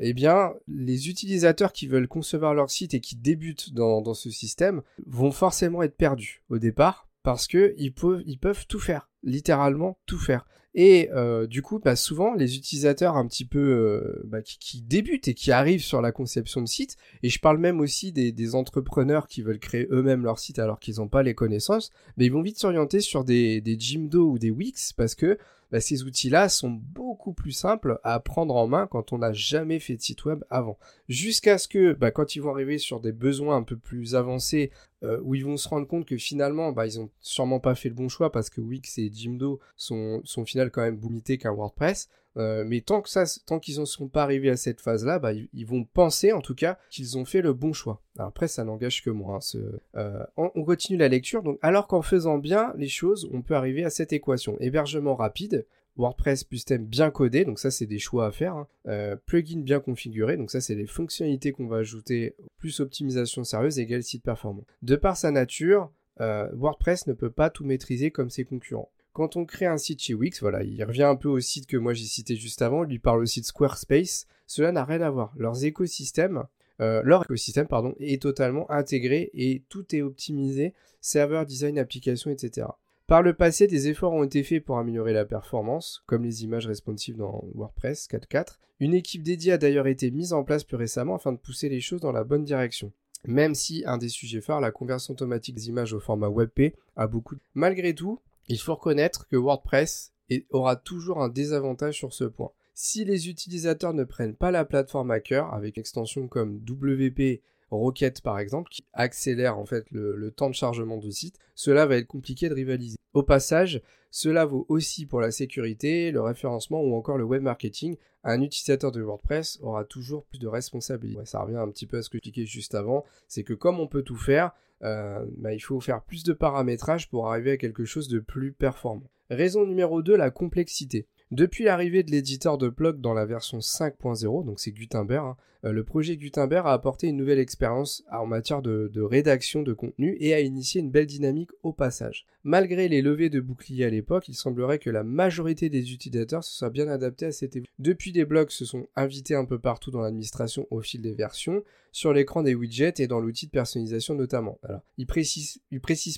eh 0.01 0.13
bien, 0.13 0.53
les 0.69 1.09
utilisateurs 1.09 1.73
qui 1.73 1.87
veulent 1.87 2.07
concevoir 2.07 2.53
leur 2.53 2.69
site 2.69 2.93
et 2.93 3.01
qui 3.01 3.17
débutent 3.17 3.73
dans, 3.73 4.03
dans 4.03 4.13
ce 4.13 4.29
système 4.29 4.83
vont 5.07 5.33
forcément 5.33 5.83
être 5.83 5.97
perdus 5.97 6.43
au 6.51 6.59
départ 6.59 7.09
parce 7.23 7.47
que 7.47 7.75
ils 7.77 7.93
peuvent, 7.93 8.23
ils 8.27 8.39
peuvent 8.39 8.67
tout 8.67 8.81
faire, 8.81 9.11
littéralement 9.23 9.99
tout 10.07 10.19
faire. 10.19 10.47
Et 10.75 11.11
euh, 11.13 11.47
du 11.47 11.61
coup, 11.61 11.79
bah, 11.79 11.97
souvent, 11.97 12.35
les 12.35 12.57
utilisateurs 12.57 13.17
un 13.17 13.27
petit 13.27 13.45
peu 13.45 13.59
euh, 13.59 14.23
bah, 14.25 14.41
qui, 14.41 14.81
débutent 14.81 15.29
et 15.29 15.35
qui 15.35 15.53
arrivent 15.53 15.83
sur 15.83 16.01
la 16.01 16.13
conception 16.13 16.63
de 16.63 16.67
site, 16.67 16.97
et 17.23 17.29
je 17.29 17.41
parle 17.41 17.59
même 17.59 17.81
aussi 17.81 18.13
des, 18.13 18.55
entrepreneurs 18.55 19.27
qui 19.27 19.43
veulent 19.43 19.59
créer 19.59 19.87
eux-mêmes 19.91 20.25
leur 20.25 20.39
site 20.39 20.59
alors 20.59 20.81
qu'ils 20.81 20.97
n'ont 20.97 21.09
pas 21.09 21.23
les 21.23 21.35
connaissances, 21.35 21.91
mais 22.17 22.27
ils 22.27 22.33
vont 22.33 22.43
vite 22.43 22.59
s'orienter 22.59 23.01
sur 23.01 23.25
des, 23.25 23.61
des 23.61 23.79
Jimdo 23.79 24.31
ou 24.31 24.39
des 24.39 24.51
Wix 24.51 24.93
parce 24.93 25.15
que 25.15 25.39
bah, 25.73 25.81
ces 25.81 26.03
outils-là 26.03 26.51
sont 26.51 26.71
beaucoup 26.71 27.33
plus 27.33 27.53
simples 27.53 27.99
à 28.05 28.21
prendre 28.21 28.55
en 28.55 28.67
main 28.67 28.87
quand 28.87 29.13
on 29.15 29.19
n'a 29.19 29.33
jamais 29.33 29.79
fait 29.79 29.97
de 29.97 30.03
site 30.03 30.27
web 30.27 30.45
avant. 30.51 30.79
Jusqu'à 31.09 31.57
ce 31.57 31.67
que, 31.67 31.95
bah, 31.95 32.11
quand 32.11 32.37
ils 32.37 32.41
vont 32.41 32.51
arriver 32.51 32.77
sur 32.77 33.01
des 33.01 33.13
besoins 33.13 33.57
un 33.57 33.63
peu 33.63 33.79
plus 33.79 34.15
avancés, 34.15 34.71
euh, 35.05 35.21
où 35.23 35.35
ils 35.35 35.45
vont 35.45 35.57
se 35.57 35.69
rendre 35.69 35.87
compte 35.87 36.07
que 36.07 36.17
finalement, 36.17 36.73
bah, 36.73 36.87
ils 36.87 37.01
ont 37.01 37.11
sûrement 37.21 37.61
pas 37.61 37.75
fait 37.75 37.89
le 37.89 37.95
bon 37.95 38.09
choix 38.09 38.31
parce 38.31 38.51
que 38.51 38.61
Wix 38.61 38.99
et 38.99 39.11
Jimdo 39.13 39.61
sont, 39.77 40.21
sont 40.25 40.45
quand 40.45 40.83
même 40.83 41.01
limités 41.01 41.39
qu'un 41.39 41.53
WordPress. 41.53 42.09
Euh, 42.39 42.65
mais 42.67 42.81
tant 42.81 43.03
que 43.03 43.11
ça, 43.11 43.25
tant 43.47 43.59
qu'ils 43.59 43.79
ne 43.81 43.85
sont 43.85 44.09
pas 44.09 44.23
arrivés 44.23 44.51
à 44.51 44.57
cette 44.57 44.81
phase-là, 44.81 45.19
bah, 45.19 45.33
ils, 45.33 45.67
vont 45.67 45.85
penser 45.85 46.33
en 46.33 46.41
tout 46.41 46.55
cas 46.55 46.79
qu'ils 46.91 47.19
ont 47.19 47.25
fait 47.25 47.43
le 47.43 47.53
bon 47.53 47.73
choix. 47.73 48.01
après, 48.19 48.49
ça 48.49 48.65
n'engage 48.65 49.03
que 49.03 49.11
moi. 49.11 49.39
Hein, 49.39 49.59
euh, 49.97 50.25
on, 50.37 50.65
continue 50.65 50.99
la 50.99 51.09
lecture. 51.09 51.43
Donc, 51.43 51.59
alors 51.63 51.87
qu'en 51.87 52.03
faisant 52.03 52.39
bien 52.39 52.73
les 52.77 52.89
choses, 52.89 53.29
on 53.33 53.43
peut 53.43 53.55
arriver 53.55 53.85
à 53.85 53.91
cette 53.91 54.13
équation 54.13 54.57
hébergement 54.61 55.15
rapide. 55.15 55.67
WordPress 55.97 56.47
thème 56.67 56.87
bien 56.87 57.11
codé, 57.11 57.45
donc 57.45 57.59
ça 57.59 57.71
c'est 57.71 57.87
des 57.87 57.99
choix 57.99 58.27
à 58.27 58.33
faire. 58.33 58.55
Hein. 58.55 58.67
Euh, 58.89 59.17
plugin 59.27 59.61
bien 59.61 59.81
configuré, 59.81 60.37
donc 60.37 60.51
ça 60.51 60.61
c'est 60.61 60.75
les 60.75 60.87
fonctionnalités 60.87 61.53
qu'on 61.53 61.67
va 61.67 61.79
ajouter, 61.79 62.35
plus 62.59 62.81
optimisation 62.81 63.45
sérieuse 63.45 63.79
égale 63.79 64.03
site 64.03 64.23
performant. 64.23 64.65
De 64.83 64.97
par 64.97 65.17
sa 65.17 65.31
nature, 65.31 65.91
WordPress 66.19 67.09
ne 67.09 67.15
peut 67.15 67.31
pas 67.31 67.51
tout 67.51 67.65
maîtriser 67.65 68.13
comme 68.13 68.31
ses 68.31 68.45
concurrents. 68.45 68.93
Quand 69.13 69.37
on 69.37 69.45
crée 69.45 69.67
un 69.67 69.77
site 69.77 70.01
chez 70.01 70.15
Wix, 70.15 70.41
voilà, 70.41 70.63
il 70.63 70.83
revient 70.85 71.03
un 71.03 71.17
peu 71.17 71.29
au 71.29 71.41
site 71.41 71.67
que 71.67 71.77
moi 71.77 71.93
j'ai 71.93 72.05
cité 72.05 72.35
juste 72.35 72.63
avant, 72.63 72.83
lui 72.83 72.99
parle 72.99 73.21
aussi 73.21 73.43
de 73.43 73.47
Squarespace, 73.47 74.27
cela 74.47 74.73
n'a 74.73 74.85
rien 74.85 75.03
à 75.03 75.11
voir. 75.11 75.35
Leurs 75.37 75.65
écosystèmes, 75.65 76.45
euh, 76.81 77.03
leur 77.05 77.23
écosystème 77.25 77.67
est 78.01 78.23
totalement 78.23 78.71
intégré 78.71 79.31
et 79.35 79.65
tout 79.69 79.95
est 79.95 80.01
optimisé, 80.01 80.73
serveur, 81.03 81.45
design, 81.45 81.79
application, 81.79 82.31
etc. 82.31 82.69
Par 83.07 83.23
le 83.23 83.35
passé, 83.35 83.67
des 83.67 83.89
efforts 83.89 84.13
ont 84.13 84.25
été 84.25 84.43
faits 84.43 84.65
pour 84.65 84.79
améliorer 84.79 85.13
la 85.13 85.25
performance, 85.25 86.03
comme 86.07 86.25
les 86.25 86.45
images 86.45 86.67
responsives 86.67 87.17
dans 87.17 87.45
WordPress 87.55 88.09
4.4. 88.09 88.59
Une 88.81 88.95
équipe 88.95 89.23
dédiée 89.23 89.53
a 89.53 89.59
d'ailleurs 89.59 89.87
été 89.87 90.11
mise 90.11 90.33
en 90.33 90.45
place 90.45 90.65
plus 90.65 90.77
récemment 90.77 91.17
afin 91.17 91.33
de 91.33 91.39
pousser 91.39 91.69
les 91.69 91.81
choses 91.81 92.01
dans 92.01 92.13
la 92.13 92.25
bonne 92.25 92.45
direction. 92.45 92.93
Même 93.25 93.55
si 93.55 93.85
un 93.87 93.99
des 93.99 94.09
sujets 94.09 94.41
phares, 94.41 94.61
la 94.61 94.73
conversion 94.73 95.13
automatique 95.13 95.55
des 95.55 95.69
images 95.69 95.93
au 95.93 96.01
format 96.01 96.29
WebP, 96.29 96.75
a 96.97 97.07
beaucoup. 97.07 97.37
Malgré 97.55 97.95
tout, 97.95 98.19
il 98.49 98.59
faut 98.59 98.75
reconnaître 98.75 99.29
que 99.29 99.37
WordPress 99.37 100.13
aura 100.51 100.77
toujours 100.77 101.23
un 101.23 101.29
désavantage 101.29 101.97
sur 101.97 102.13
ce 102.13 102.25
point. 102.25 102.51
Si 102.75 103.05
les 103.05 103.29
utilisateurs 103.29 103.95
ne 103.95 104.05
prennent 104.05 104.35
pas 104.35 104.51
la 104.51 104.65
plateforme 104.65 105.11
à 105.11 105.21
cœur, 105.21 105.53
avec 105.53 105.79
extensions 105.79 106.27
comme 106.27 106.57
WP 106.69 107.43
Rocket 107.73 108.21
par 108.21 108.39
exemple, 108.39 108.71
qui 108.71 108.85
accélère 108.93 109.59
en 109.59 109.67
fait 109.67 109.87
le, 109.91 110.31
temps 110.31 110.51
de 110.51 110.55
chargement 110.55 110.99
de 110.99 111.11
site, 111.11 111.39
cela 111.55 111.87
va 111.87 111.97
être 111.97 112.07
compliqué 112.07 112.49
de 112.49 112.55
rivaliser. 112.55 112.99
Au 113.15 113.23
passage, 113.23 113.83
cela 114.11 114.45
vaut 114.45 114.67
aussi 114.69 115.07
pour 115.07 115.21
la 115.21 115.31
sécurité, 115.31 116.11
le 116.11 116.21
référencement 116.21 116.83
ou 116.83 116.95
encore 116.95 117.19
le 117.19 117.25
web 117.25 117.43
marketing. 117.43 117.97
Un 118.25 118.41
utilisateur 118.41 118.93
de 118.93 119.03
WordPress 119.03 119.59
aura 119.63 119.85
toujours 119.85 120.25
plus 120.25 120.39
de 120.39 120.47
responsabilités. 120.47 121.25
ça 121.25 121.43
revient 121.43 121.57
un 121.57 121.71
petit 121.71 121.87
peu 121.87 121.99
à 121.99 122.03
ce 122.03 122.09
que 122.09 122.19
j'expliquais 122.19 122.47
juste 122.47 122.75
avant, 122.75 123.05
c'est 123.27 123.43
que 123.43 123.55
comme 123.55 123.81
on 123.81 123.89
peut 123.89 124.03
tout 124.03 124.17
faire, 124.17 124.53
euh, 124.85 125.25
bah, 125.39 125.55
il 125.55 125.61
faut 125.61 125.81
faire 125.81 126.03
plus 126.03 126.25
de 126.25 126.33
paramétrage 126.33 127.09
pour 127.09 127.29
arriver 127.29 127.53
à 127.53 127.57
quelque 127.57 127.85
chose 127.85 128.09
de 128.09 128.19
plus 128.21 128.53
performant. 128.53 129.11
Raison 129.31 129.65
numéro 129.65 130.03
2, 130.03 130.17
la 130.17 130.31
complexité. 130.31 131.07
Depuis 131.33 131.65
l'arrivée 131.65 132.03
de 132.03 132.11
l'éditeur 132.11 132.59
de 132.59 132.69
blog 132.69 133.01
dans 133.01 133.15
la 133.15 133.25
version 133.25 133.57
5.0, 133.57 134.45
donc 134.45 134.61
c'est 134.61 134.71
Gutenberg, 134.71 135.29
hein, 135.29 135.37
euh, 135.65 135.73
le 135.73 135.83
projet 135.83 136.19
Gutenberg 136.19 136.67
a 136.67 136.75
apporté 136.75 137.07
une 137.07 137.17
nouvelle 137.17 137.39
expérience 137.39 138.05
en 138.13 138.27
matière 138.27 138.61
de, 138.61 139.01
rédaction 139.01 139.63
de 139.63 139.73
contenu 139.73 140.15
et 140.21 140.35
a 140.35 140.41
initié 140.41 140.83
une 140.83 140.91
belle 140.91 141.07
dynamique 141.07 141.49
au 141.63 141.73
passage. 141.73 142.27
Malgré 142.45 142.87
les 142.87 143.01
levées 143.01 143.31
de 143.31 143.41
boucliers 143.41 143.87
à 143.87 143.89
l'époque, 143.91 144.29
il 144.29 144.35
semblerait 144.35 144.79
que 144.79 144.91
la 144.91 145.05
majorité 145.05 145.71
des 145.71 145.95
utilisateurs 145.95 146.45
se 146.45 146.55
soient 146.55 146.69
bien 146.69 146.87
adaptés 146.87 147.25
à 147.25 147.33
cette 147.33 147.57
évolution. 147.57 147.73
Depuis, 147.79 148.13
des 148.13 148.27
blogs 148.27 148.51
se 148.51 148.67
sont 148.67 148.87
invités 148.95 149.35
un 149.35 149.47
peu 149.47 149.59
partout 149.59 149.91
dans 149.91 150.03
l'administration 150.03 150.67
au 150.71 150.83
fil 150.83 151.01
des 151.01 151.15
versions, 151.15 151.65
sur 151.93 152.13
l'écran 152.13 152.43
des 152.43 152.55
widgets 152.55 152.95
et 152.99 153.07
dans 153.07 153.21
l'outil 153.21 153.47
de 153.47 153.53
personnalisation 153.53 154.15
notamment. 154.15 154.59
Alors, 154.63 154.83
il 154.99 155.07
précise, 155.07 155.63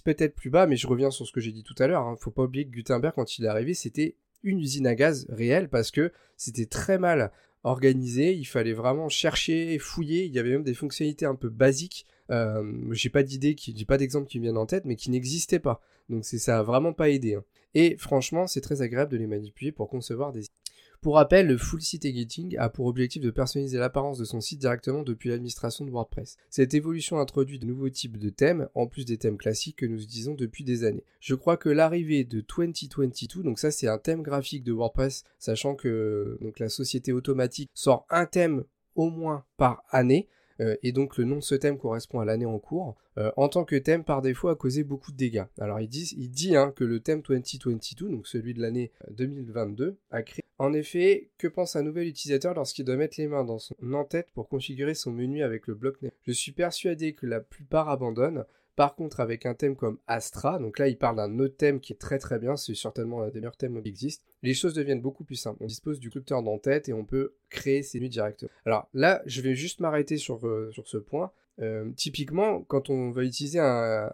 peut-être 0.00 0.34
plus 0.34 0.50
bas, 0.50 0.66
mais 0.66 0.76
je 0.76 0.88
reviens 0.88 1.12
sur 1.12 1.24
ce 1.24 1.30
que 1.30 1.40
j'ai 1.40 1.52
dit 1.52 1.62
tout 1.62 1.74
à 1.78 1.86
l'heure. 1.86 2.02
Hein. 2.02 2.16
Faut 2.18 2.32
pas 2.32 2.42
oublier 2.42 2.66
que 2.66 2.72
Gutenberg, 2.72 3.14
quand 3.14 3.38
il 3.38 3.44
est 3.44 3.48
arrivé, 3.48 3.74
c'était 3.74 4.16
une 4.44 4.60
usine 4.60 4.86
à 4.86 4.94
gaz 4.94 5.26
réelle 5.28 5.68
parce 5.68 5.90
que 5.90 6.12
c'était 6.36 6.66
très 6.66 6.98
mal 6.98 7.32
organisé. 7.64 8.32
Il 8.34 8.44
fallait 8.44 8.72
vraiment 8.72 9.08
chercher, 9.08 9.78
fouiller. 9.78 10.26
Il 10.26 10.32
y 10.32 10.38
avait 10.38 10.50
même 10.50 10.62
des 10.62 10.74
fonctionnalités 10.74 11.26
un 11.26 11.34
peu 11.34 11.48
basiques. 11.48 12.06
Euh, 12.30 12.72
j'ai 12.92 13.10
pas 13.10 13.22
d'idée, 13.22 13.56
j'ai 13.58 13.84
pas 13.84 13.98
d'exemple 13.98 14.28
qui 14.28 14.38
me 14.38 14.44
viennent 14.44 14.56
en 14.56 14.66
tête, 14.66 14.84
mais 14.84 14.96
qui 14.96 15.10
n'existaient 15.10 15.58
pas. 15.58 15.80
Donc 16.08 16.24
ça 16.24 16.58
a 16.58 16.62
vraiment 16.62 16.92
pas 16.92 17.10
aidé. 17.10 17.34
Hein. 17.34 17.44
Et 17.74 17.96
franchement, 17.98 18.46
c'est 18.46 18.60
très 18.60 18.82
agréable 18.82 19.12
de 19.12 19.16
les 19.16 19.26
manipuler 19.26 19.72
pour 19.72 19.88
concevoir 19.88 20.32
des 20.32 20.42
Pour 21.00 21.16
rappel, 21.16 21.48
le 21.48 21.58
full 21.58 21.82
site 21.82 22.04
editing 22.04 22.56
a 22.56 22.68
pour 22.68 22.86
objectif 22.86 23.20
de 23.20 23.30
personnaliser 23.30 23.78
l'apparence 23.78 24.16
de 24.16 24.24
son 24.24 24.40
site 24.40 24.60
directement 24.60 25.02
depuis 25.02 25.28
l'administration 25.28 25.84
de 25.84 25.90
WordPress. 25.90 26.36
Cette 26.50 26.74
évolution 26.74 27.18
introduit 27.18 27.58
de 27.58 27.66
nouveaux 27.66 27.90
types 27.90 28.16
de 28.16 28.30
thèmes, 28.30 28.68
en 28.74 28.86
plus 28.86 29.04
des 29.04 29.18
thèmes 29.18 29.36
classiques 29.36 29.76
que 29.76 29.86
nous 29.86 30.02
utilisons 30.02 30.34
depuis 30.34 30.62
des 30.62 30.84
années. 30.84 31.04
Je 31.18 31.34
crois 31.34 31.56
que 31.56 31.68
l'arrivée 31.68 32.24
de 32.24 32.44
2022, 32.46 33.42
donc 33.42 33.58
ça 33.58 33.72
c'est 33.72 33.88
un 33.88 33.98
thème 33.98 34.22
graphique 34.22 34.64
de 34.64 34.72
WordPress, 34.72 35.24
sachant 35.38 35.74
que 35.74 36.38
la 36.58 36.68
société 36.68 37.12
automatique 37.12 37.70
sort 37.74 38.06
un 38.08 38.26
thème 38.26 38.64
au 38.94 39.10
moins 39.10 39.44
par 39.56 39.82
année, 39.90 40.28
euh, 40.60 40.76
et 40.82 40.92
donc 40.92 41.16
le 41.16 41.24
nom 41.24 41.36
de 41.36 41.42
ce 41.42 41.54
thème 41.54 41.78
correspond 41.78 42.20
à 42.20 42.24
l'année 42.24 42.46
en 42.46 42.58
cours, 42.58 42.96
euh, 43.18 43.30
en 43.36 43.48
tant 43.48 43.64
que 43.64 43.76
thème 43.76 44.04
par 44.04 44.22
défaut 44.22 44.48
a 44.48 44.56
causé 44.56 44.84
beaucoup 44.84 45.12
de 45.12 45.16
dégâts. 45.16 45.44
Alors 45.58 45.80
il 45.80 45.88
dit, 45.88 46.56
hein, 46.56 46.72
que 46.74 46.84
le 46.84 47.00
thème 47.00 47.22
2022, 47.22 48.08
donc 48.08 48.26
celui 48.26 48.54
de 48.54 48.60
l'année 48.60 48.92
2022, 49.10 49.84
euh, 49.84 49.94
a 50.10 50.22
créé. 50.22 50.44
En 50.58 50.72
effet, 50.72 51.30
que 51.36 51.48
pense 51.48 51.74
un 51.74 51.82
nouvel 51.82 52.06
utilisateur 52.06 52.54
lorsqu'il 52.54 52.84
doit 52.84 52.96
mettre 52.96 53.16
les 53.18 53.26
mains 53.26 53.42
dans 53.42 53.58
son 53.58 53.74
en-tête 53.92 54.28
pour 54.34 54.48
configurer 54.48 54.94
son 54.94 55.10
menu 55.10 55.42
avec 55.42 55.66
le 55.66 55.74
bloc 55.74 55.96
Je 56.22 56.32
suis 56.32 56.52
persuadé 56.52 57.14
que 57.14 57.26
la 57.26 57.40
plupart 57.40 57.88
abandonnent, 57.88 58.44
par 58.76 58.96
contre, 58.96 59.20
avec 59.20 59.46
un 59.46 59.54
thème 59.54 59.76
comme 59.76 59.98
Astra, 60.06 60.58
donc 60.58 60.78
là 60.78 60.88
il 60.88 60.98
parle 60.98 61.16
d'un 61.16 61.38
autre 61.38 61.56
thème 61.56 61.80
qui 61.80 61.92
est 61.92 61.96
très 61.96 62.18
très 62.18 62.38
bien, 62.38 62.56
c'est 62.56 62.74
certainement 62.74 63.22
un 63.22 63.28
des 63.28 63.40
meilleurs 63.40 63.56
thèmes 63.56 63.80
qui 63.82 63.88
existent, 63.88 64.24
les 64.42 64.54
choses 64.54 64.74
deviennent 64.74 65.00
beaucoup 65.00 65.24
plus 65.24 65.36
simples. 65.36 65.62
On 65.62 65.66
dispose 65.66 66.00
du 66.00 66.08
constructeur 66.08 66.42
d'en-tête 66.42 66.88
et 66.88 66.92
on 66.92 67.04
peut 67.04 67.34
créer 67.50 67.82
ses 67.82 67.98
menus 67.98 68.10
directement. 68.10 68.50
Alors 68.66 68.88
là, 68.92 69.22
je 69.26 69.40
vais 69.42 69.54
juste 69.54 69.80
m'arrêter 69.80 70.16
sur, 70.16 70.46
euh, 70.46 70.72
ce 70.84 70.98
point. 70.98 71.30
Euh, 71.60 71.92
typiquement, 71.92 72.62
quand 72.62 72.90
on 72.90 73.12
va 73.12 73.22
utiliser 73.22 73.60
un, 73.60 74.10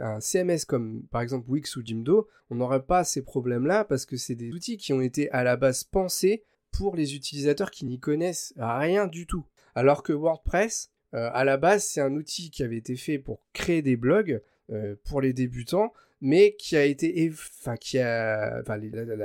un, 0.00 0.20
CMS 0.20 0.64
comme 0.66 1.02
par 1.10 1.22
exemple 1.22 1.50
Wix 1.50 1.76
ou 1.76 1.82
Jimdo, 1.84 2.28
on 2.50 2.54
n'aurait 2.54 2.84
pas 2.84 3.02
ces 3.02 3.22
problèmes-là 3.22 3.84
parce 3.84 4.06
que 4.06 4.16
c'est 4.16 4.36
des 4.36 4.52
outils 4.52 4.76
qui 4.76 4.92
ont 4.92 5.00
été 5.00 5.28
à 5.32 5.42
la 5.42 5.56
base 5.56 5.82
pensés 5.82 6.44
pour 6.70 6.94
les 6.94 7.16
utilisateurs 7.16 7.72
qui 7.72 7.84
n'y 7.84 7.98
connaissent 7.98 8.54
rien 8.56 9.08
du 9.08 9.26
tout. 9.26 9.44
Alors 9.74 10.02
que 10.02 10.12
WordPress, 10.12 10.92
euh, 11.14 11.30
à 11.32 11.44
la 11.44 11.56
base, 11.56 11.84
c'est 11.84 12.00
un 12.00 12.14
outil 12.14 12.50
qui 12.50 12.62
avait 12.62 12.76
été 12.76 12.96
fait 12.96 13.18
pour 13.18 13.40
créer 13.52 13.82
des 13.82 13.96
blogs 13.96 14.42
euh, 14.70 14.94
pour 15.04 15.20
les 15.20 15.32
débutants, 15.32 15.92
mais 16.20 16.54
qui 16.56 16.76
a 16.76 16.84
été, 16.84 17.30
enfin, 17.32 17.76
qui 17.76 17.98
a, 17.98 18.62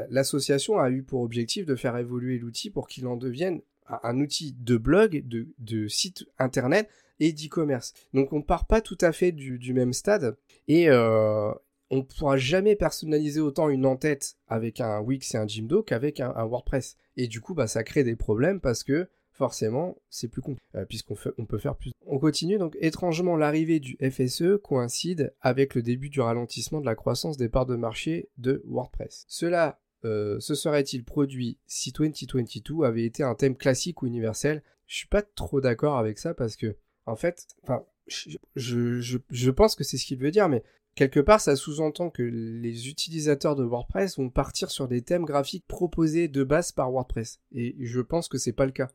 l'association 0.10 0.80
a 0.80 0.90
eu 0.90 1.04
pour 1.04 1.22
objectif 1.22 1.66
de 1.66 1.76
faire 1.76 1.98
évoluer 1.98 2.38
l'outil 2.38 2.70
pour 2.70 2.88
qu'il 2.88 3.08
en 3.08 3.18
devienne 3.18 3.62
un 4.04 4.20
outil 4.20 4.56
de 4.58 4.78
blog, 4.78 5.24
de, 5.28 5.88
site 5.88 6.26
internet 6.40 6.90
et 7.20 7.34
d'e-commerce. 7.34 7.94
Donc 8.14 8.32
on 8.32 8.42
part 8.42 8.66
pas 8.66 8.80
tout 8.80 8.98
à 9.02 9.12
fait 9.12 9.32
du, 9.32 9.74
même 9.74 9.92
stade 9.92 10.38
et 10.68 10.90
euh, 10.90 11.52
on 11.90 11.98
ne 11.98 12.02
pourra 12.02 12.38
jamais 12.38 12.76
personnaliser 12.76 13.42
autant 13.42 13.70
une 13.70 13.86
en-tête 13.86 14.38
avec 14.48 14.80
un 14.80 15.00
Wix 15.02 15.36
et 15.36 15.38
un 15.38 15.48
Jimdo 15.48 15.84
qu'avec 15.84 16.20
un, 16.22 16.34
un, 16.36 16.46
WordPress. 16.46 16.96
Et 17.18 17.28
du 17.28 17.42
coup, 17.42 17.54
bah, 17.54 17.68
ça 17.68 17.84
crée 17.84 18.04
des 18.04 18.16
problèmes 18.16 18.62
parce 18.62 18.84
que 18.84 19.10
forcément, 19.34 19.98
c'est 20.10 20.28
plus 20.28 20.42
compliqué, 20.42 20.66
euh, 20.76 20.86
puisqu'on 20.86 21.16
on 21.38 21.46
peut 21.46 21.58
faire 21.58 21.76
plus. 21.76 21.92
On 22.06 22.20
continue, 22.20 22.58
donc 22.58 22.78
étrangement, 22.80 23.36
l'arrivée 23.36 23.80
du 23.80 23.98
FSE 23.98 24.58
coïncide 24.64 25.34
avec 25.42 25.76
le 25.76 25.82
début 25.82 26.10
du 26.10 26.22
ralentissement 26.22 26.80
de 26.80 26.86
la 26.86 26.96
croissance 26.96 27.38
des 27.38 27.50
parts 27.50 27.66
de 27.66 27.76
marché 27.76 28.30
de 28.38 28.62
WordPress. 28.66 29.26
Cela 29.28 29.80
euh, 30.06 30.40
se 30.40 30.54
serait-il 30.56 31.04
produit 31.04 31.58
si 31.66 31.92
2022 31.92 32.84
avait 32.84 33.06
été 33.06 33.24
un 33.24 33.36
thème 33.36 33.58
classique 33.58 34.02
ou 34.04 34.08
universel? 34.08 34.64
Je 34.86 34.98
suis 34.98 35.08
pas 35.08 35.24
trop 35.24 35.62
d'accord 35.62 35.98
avec 35.98 36.20
ça 36.20 36.34
parce 36.34 36.56
que, 36.56 36.76
en 37.06 37.16
fait, 37.16 37.48
enfin, 37.64 37.84
je, 38.08 38.38
je 38.56 39.50
pense 39.50 39.76
que 39.76 39.84
c'est 39.84 39.98
ce 39.98 40.06
qu'il 40.06 40.20
veut 40.20 40.32
dire, 40.32 40.50
mais 40.50 40.62
quelque 40.94 41.22
part, 41.22 41.42
ça 41.42 41.56
sous-entend 41.56 42.10
que 42.10 42.22
les 42.22 42.90
utilisateurs 42.90 43.56
de 43.56 43.64
WordPress 43.64 44.18
vont 44.18 44.30
partir 44.30 44.70
sur 44.70 44.88
des 44.88 45.02
thèmes 45.02 45.26
graphiques 45.26 45.66
proposés 45.68 46.28
de 46.28 46.44
base 46.44 46.72
par 46.72 46.92
WordPress. 46.92 47.40
Et 47.52 47.76
je 47.80 48.02
pense 48.02 48.28
que 48.28 48.38
c'est 48.38 48.54
pas 48.54 48.66
le 48.66 48.72
cas 48.72 48.90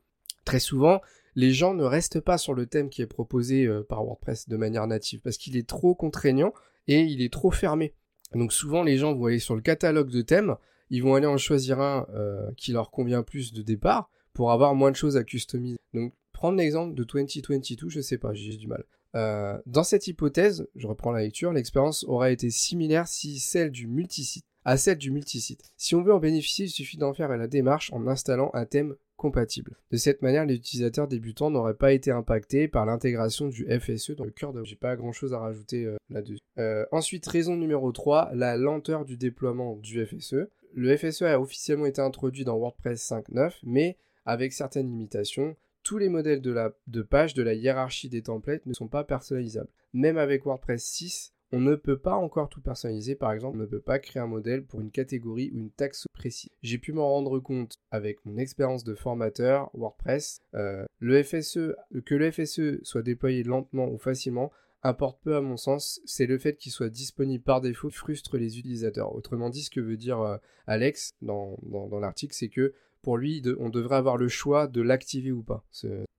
très 0.49 0.59
souvent, 0.59 0.99
les 1.35 1.53
gens 1.53 1.75
ne 1.75 1.83
restent 1.83 2.21
pas 2.21 2.39
sur 2.39 2.55
le 2.55 2.65
thème 2.65 2.89
qui 2.89 3.03
est 3.03 3.05
proposé 3.05 3.67
euh, 3.67 3.83
par 3.87 4.03
WordPress 4.03 4.49
de 4.49 4.57
manière 4.57 4.87
native 4.87 5.21
parce 5.23 5.37
qu'il 5.37 5.55
est 5.57 5.69
trop 5.69 5.93
contraignant 5.93 6.55
et 6.87 7.01
il 7.01 7.21
est 7.21 7.31
trop 7.31 7.51
fermé. 7.51 7.93
Donc 8.33 8.51
souvent 8.51 8.81
les 8.81 8.97
gens 8.97 9.13
vont 9.13 9.27
aller 9.27 9.37
sur 9.37 9.53
le 9.53 9.61
catalogue 9.61 10.09
de 10.09 10.23
thèmes, 10.23 10.55
ils 10.89 11.03
vont 11.03 11.13
aller 11.13 11.27
en 11.27 11.37
choisir 11.37 11.79
un 11.81 12.07
euh, 12.15 12.49
qui 12.57 12.71
leur 12.71 12.89
convient 12.89 13.21
plus 13.21 13.53
de 13.53 13.61
départ 13.61 14.09
pour 14.33 14.51
avoir 14.51 14.73
moins 14.73 14.89
de 14.89 14.95
choses 14.95 15.17
à 15.17 15.23
customiser. 15.23 15.77
Donc 15.93 16.13
prendre 16.33 16.57
l'exemple 16.57 16.95
de 16.95 17.03
2022, 17.03 17.89
je 17.89 18.01
sais 18.01 18.17
pas, 18.17 18.33
j'ai 18.33 18.57
du 18.57 18.65
mal. 18.65 18.83
Euh, 19.15 19.55
dans 19.67 19.83
cette 19.83 20.07
hypothèse, 20.07 20.67
je 20.75 20.87
reprends 20.87 21.11
la 21.11 21.21
lecture, 21.21 21.53
l'expérience 21.53 22.05
aura 22.05 22.31
été 22.31 22.49
similaire 22.49 23.07
si 23.07 23.37
celle 23.37 23.69
du 23.69 23.85
multisite 23.85 24.45
à 24.65 24.77
celle 24.77 24.97
du 24.97 25.11
multisite. 25.11 25.61
Si 25.77 25.95
on 25.95 26.01
veut 26.01 26.13
en 26.13 26.19
bénéficier, 26.19 26.65
il 26.65 26.69
suffit 26.69 26.97
d'en 26.97 27.13
faire 27.13 27.29
la 27.29 27.47
démarche 27.47 27.91
en 27.93 28.07
installant 28.07 28.51
un 28.53 28.65
thème 28.65 28.95
compatible. 29.19 29.75
De 29.91 29.97
cette 29.97 30.21
manière, 30.21 30.45
les 30.45 30.55
utilisateurs 30.55 31.07
débutants 31.07 31.51
n'auraient 31.51 31.75
pas 31.75 31.91
été 31.91 32.09
impactés 32.09 32.67
par 32.67 32.85
l'intégration 32.85 33.49
du 33.49 33.67
FSE 33.79 34.11
dans 34.11 34.23
le 34.23 34.31
cœur 34.31 34.53
de... 34.53 34.63
J'ai 34.63 34.77
pas 34.77 34.95
grand 34.95 35.11
chose 35.11 35.33
à 35.33 35.39
rajouter 35.39 35.85
euh, 35.85 35.97
là-dessus. 36.09 36.39
Euh, 36.57 36.85
ensuite, 36.91 37.27
raison 37.27 37.55
numéro 37.55 37.91
3, 37.91 38.31
la 38.33 38.57
lenteur 38.57 39.05
du 39.05 39.17
déploiement 39.17 39.75
du 39.75 40.03
FSE. 40.05 40.47
Le 40.73 40.97
FSE 40.97 41.23
a 41.23 41.39
officiellement 41.39 41.85
été 41.85 42.01
introduit 42.01 42.45
dans 42.45 42.57
WordPress 42.57 43.11
5.9, 43.11 43.59
mais 43.63 43.97
avec 44.25 44.53
certaines 44.53 44.87
limitations. 44.87 45.55
Tous 45.83 45.97
les 45.97 46.09
modèles 46.09 46.41
de, 46.41 46.51
la, 46.51 46.71
de 46.87 47.01
page 47.01 47.33
de 47.33 47.43
la 47.43 47.53
hiérarchie 47.53 48.09
des 48.09 48.21
templates 48.21 48.65
ne 48.65 48.73
sont 48.73 48.87
pas 48.87 49.03
personnalisables. 49.03 49.69
Même 49.93 50.17
avec 50.17 50.45
WordPress 50.45 50.83
6, 50.83 51.33
on 51.51 51.59
ne 51.59 51.75
peut 51.75 51.97
pas 51.97 52.15
encore 52.15 52.49
tout 52.49 52.61
personnaliser, 52.61 53.15
par 53.15 53.31
exemple, 53.31 53.57
on 53.57 53.61
ne 53.61 53.65
peut 53.65 53.81
pas 53.81 53.99
créer 53.99 54.21
un 54.21 54.27
modèle 54.27 54.63
pour 54.63 54.81
une 54.81 54.91
catégorie 54.91 55.51
ou 55.53 55.57
une 55.57 55.71
taxe 55.71 56.05
précise. 56.13 56.51
J'ai 56.61 56.77
pu 56.77 56.93
m'en 56.93 57.09
rendre 57.09 57.39
compte 57.39 57.77
avec 57.91 58.23
mon 58.25 58.37
expérience 58.37 58.83
de 58.83 58.93
formateur 58.93 59.69
WordPress. 59.73 60.41
Euh, 60.53 60.85
le 60.99 61.23
FSE, 61.23 61.75
que 62.05 62.15
le 62.15 62.31
FSE 62.31 62.83
soit 62.83 63.01
déployé 63.01 63.43
lentement 63.43 63.89
ou 63.89 63.97
facilement 63.97 64.51
importe 64.83 65.19
peu 65.23 65.35
à 65.35 65.41
mon 65.41 65.57
sens, 65.57 65.99
c'est 66.05 66.25
le 66.25 66.37
fait 66.37 66.55
qu'il 66.55 66.71
soit 66.71 66.89
disponible 66.89 67.43
par 67.43 67.61
défaut 67.61 67.89
frustre 67.89 68.37
les 68.37 68.59
utilisateurs. 68.59 69.13
Autrement 69.13 69.49
dit, 69.49 69.63
ce 69.63 69.69
que 69.69 69.81
veut 69.81 69.97
dire 69.97 70.21
euh, 70.21 70.37
Alex 70.67 71.11
dans 71.21 71.57
l'article, 71.99 72.33
c'est 72.33 72.49
que 72.49 72.73
pour 73.01 73.17
lui, 73.17 73.41
on 73.59 73.69
devrait 73.69 73.95
avoir 73.95 74.17
le 74.17 74.27
choix 74.27 74.67
de 74.67 74.81
l'activer 74.81 75.31
ou 75.31 75.41
pas. 75.41 75.65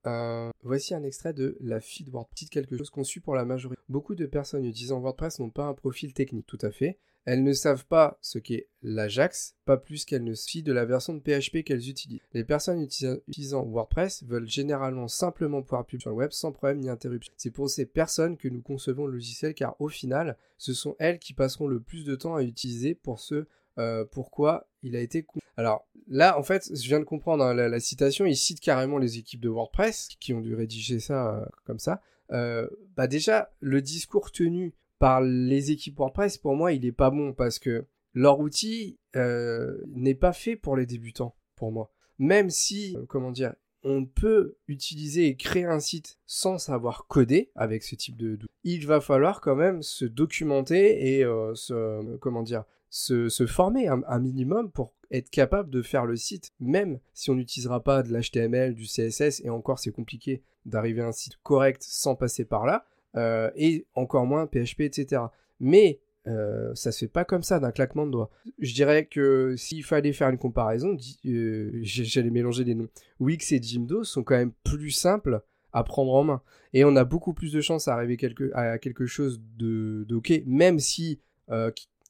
Euh, 0.07 0.51
voici 0.63 0.95
un 0.95 1.03
extrait 1.03 1.35
de 1.35 1.57
la 1.61 1.81
feed 1.81 2.09
WordPress, 2.09 2.49
quelque 2.49 2.77
chose 2.77 2.91
conçu 2.91 3.21
pour 3.21 3.35
la 3.35 3.45
majorité. 3.45 3.83
Beaucoup 3.89 4.15
de 4.15 4.27
personnes 4.27 4.65
utilisant 4.65 5.01
WordPress 5.01 5.41
n'ont 5.41 5.51
pas 5.51 5.65
un 5.65 5.75
profil 5.75 6.13
technique, 6.15 6.47
tout 6.47 6.59
à 6.63 6.71
fait. 6.71 6.99
Elles 7.27 7.45
ne 7.45 7.53
savent 7.53 7.85
pas 7.85 8.19
ce 8.23 8.39
qu'est 8.39 8.69
l'Ajax, 8.83 9.55
pas 9.67 9.77
plus 9.77 10.07
qu'elles 10.07 10.25
ne 10.25 10.35
fient 10.35 10.63
de 10.63 10.73
la 10.73 10.87
version 10.87 11.13
de 11.13 11.21
PHP 11.21 11.65
qu'elles 11.65 11.91
utilisent. 11.91 12.21
Les 12.33 12.45
personnes 12.45 12.81
utilisant 12.81 13.63
WordPress 13.63 14.25
veulent 14.25 14.49
généralement 14.49 15.07
simplement 15.07 15.63
pouvoir 15.63 15.85
publier 15.85 16.01
sur 16.01 16.11
le 16.11 16.17
web 16.17 16.31
sans 16.31 16.51
problème 16.51 16.79
ni 16.79 16.89
interruption. 16.89 17.33
C'est 17.37 17.51
pour 17.51 17.69
ces 17.69 17.85
personnes 17.85 18.39
que 18.39 18.49
nous 18.49 18.63
concevons 18.63 19.07
le 19.07 19.13
logiciel 19.13 19.53
car 19.53 19.77
au 19.81 19.89
final, 19.89 20.39
ce 20.57 20.73
sont 20.73 20.97
elles 20.99 21.19
qui 21.19 21.35
passeront 21.35 21.67
le 21.67 21.81
plus 21.81 22.05
de 22.05 22.17
temps 22.17 22.37
à 22.37 22.43
utiliser 22.43 22.95
pour 22.95 23.21
ce 23.21 23.47
euh, 23.79 24.05
pourquoi 24.11 24.69
il 24.83 24.97
a 24.97 25.01
été... 25.01 25.27
Alors 25.57 25.87
là, 26.09 26.39
en 26.39 26.43
fait, 26.43 26.71
je 26.75 26.89
viens 26.89 27.01
de 27.01 27.05
comprendre 27.05 27.45
hein, 27.45 27.55
la, 27.55 27.81
citation, 27.81 28.27
il 28.27 28.37
cite 28.37 28.61
carrément 28.61 28.99
les 28.99 29.19
équipes 29.19 29.41
de 29.41 29.49
WordPress 29.49 30.09
qui 30.19 30.33
ont 30.33 30.41
dû 30.41 30.55
rédiger 30.55 31.01
ça 31.01 31.37
euh, 31.37 31.45
comme 31.65 31.79
ça. 31.79 32.03
Euh, 32.33 32.69
bah 32.97 33.07
déjà, 33.07 33.51
le 33.61 33.83
discours 33.83 34.33
tenu 34.33 34.75
par 34.99 35.21
les 35.21 35.71
équipes 35.71 35.99
WordPress, 35.99 36.39
pour 36.39 36.55
moi, 36.57 36.73
il 36.73 36.85
est 36.85 36.93
pas 36.93 37.11
bon 37.11 37.33
parce 37.33 37.59
que 37.59 37.87
leur 38.13 38.41
outil 38.41 38.99
n'est 39.15 40.15
pas 40.15 40.33
fait 40.33 40.57
pour 40.57 40.77
les 40.77 40.87
débutants, 40.87 41.35
pour 41.57 41.73
moi. 41.73 41.93
Même 42.19 42.51
si, 42.51 42.97
comment 43.09 43.31
dire, 43.31 43.55
on 43.83 44.05
peut 44.05 44.57
utiliser 44.69 45.27
et 45.27 45.37
créer 45.37 45.65
un 45.65 45.81
site 45.81 46.19
sans 46.27 46.59
savoir 46.59 47.07
coder 47.07 47.51
avec 47.55 47.83
ce 47.83 47.95
type 47.95 48.17
de, 48.17 48.39
il 48.63 48.87
va 48.87 49.01
falloir 49.01 49.41
quand 49.41 49.57
même 49.57 49.83
se 49.83 50.05
documenter 50.05 51.19
et 51.19 51.23
se, 51.55 52.17
comment 52.19 52.43
dire, 52.43 52.65
se, 52.91 53.47
former 53.47 53.89
un, 53.89 54.19
minimum 54.19 54.71
pour 54.71 54.93
être 55.11 55.31
capable 55.31 55.71
de 55.71 55.81
faire 55.81 56.07
le 56.07 56.17
site, 56.17 56.53
même 56.61 56.99
si 57.15 57.31
on 57.31 57.35
n'utilisera 57.35 57.83
pas 57.83 58.03
de 58.03 58.13
l'HTML, 58.13 58.75
du 58.75 58.85
CSS, 58.85 59.41
et 59.45 59.51
encore 59.51 59.79
c'est 59.79 59.93
compliqué 59.93 60.43
d'arriver 60.67 61.01
à 61.01 61.07
un 61.07 61.13
site 61.13 61.37
correct 61.43 61.83
sans 61.83 62.17
passer 62.17 62.45
par 62.45 62.67
là, 62.67 62.85
euh, 63.17 63.51
et 63.57 63.87
encore 63.95 64.27
moins 64.27 64.47
PHP, 64.47 64.81
etc. 64.81 65.23
Mais 65.61 66.01
euh, 66.27 66.75
ça 66.75 66.93
se 66.93 67.01
fait 67.01 67.09
pas 67.09 67.25
comme 67.25 67.43
ça 67.43 67.61
d'un 67.61 67.71
claquement 67.71 68.07
de 68.07 68.13
doigts. 68.13 68.31
Je 68.59 68.75
dirais 68.75 69.07
que 69.07 69.55
s'il 69.57 69.85
fallait 69.85 70.13
faire 70.13 70.29
une 70.29 70.39
comparaison, 70.39 70.97
euh, 71.27 71.71
j'allais 71.83 72.31
mélanger 72.31 72.65
les 72.65 72.75
noms. 72.75 72.89
Wix 73.21 73.53
et 73.53 73.63
Jimdo 73.63 74.05
sont 74.05 74.23
quand 74.23 74.37
même 74.37 74.53
plus 74.65 74.91
simples 74.91 75.43
à 75.73 75.85
prendre 75.85 76.13
en 76.13 76.25
main. 76.25 76.43
Et 76.73 76.85
on 76.85 76.95
a 76.97 77.05
beaucoup 77.05 77.33
plus 77.33 77.53
de 77.53 77.61
chances 77.61 77.89
à 77.89 77.95
arriver 77.95 78.19
à 78.55 78.79
quelque 78.79 79.07
chose 79.07 79.41
de, 79.57 80.07
ok, 80.13 80.43
même 80.47 80.79
si 80.79 81.21